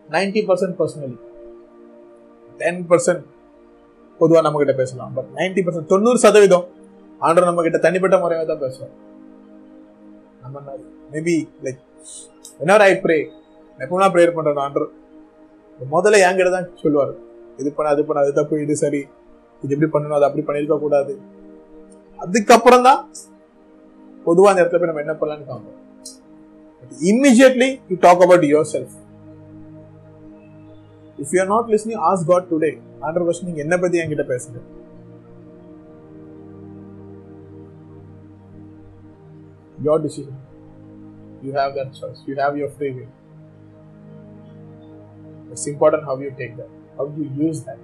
[0.09, 1.17] ninety percent personally
[2.59, 3.23] ten percent
[4.19, 5.13] பொதுவாக நம்ம கிட்ட பேசலாம்.
[5.17, 6.67] பட் நைன்டி பர்சன்ட் தொண்ணூறு சதவீதம்
[7.21, 8.93] ஆண்டர் நம்ம கிட்ட தனிப்பட்ட முறையாக தான் பேசுவோம்
[10.43, 10.75] நம்ம
[11.13, 11.35] மேபி
[11.65, 11.81] லைக்
[12.61, 13.17] என்ன ஐ ப்ரே
[13.79, 14.87] எப்பவுமே ப்ரேயர் பண்ணுறேன் ஆண்டர்
[15.79, 17.13] முதல்ல என்கிட்ட தான் சொல்லுவார்.
[17.61, 19.01] இது பண்ண அது பண்ண அது தப்பு இது சரி.
[19.63, 21.13] இது எப்படி பண்ணணும் அது அப்படி பண்ணியிருக்க கூடாது
[22.19, 23.01] அதுக்கப்புறம் தான்
[24.25, 25.79] பொதுவாக அந்த இடத்துல போய் நம்ம என்ன பண்ணலான்னு காமிப்போம்
[27.09, 28.95] immediately you talk about yourself
[31.19, 32.71] if you are not listening ask God today
[33.05, 34.59] under question நீங்க என்ன பத்தி என்கிட்ட பேசுங்க
[39.85, 40.39] your decision
[41.43, 43.11] you have that choice you have your free will
[45.49, 47.83] it's important how you take that how you use that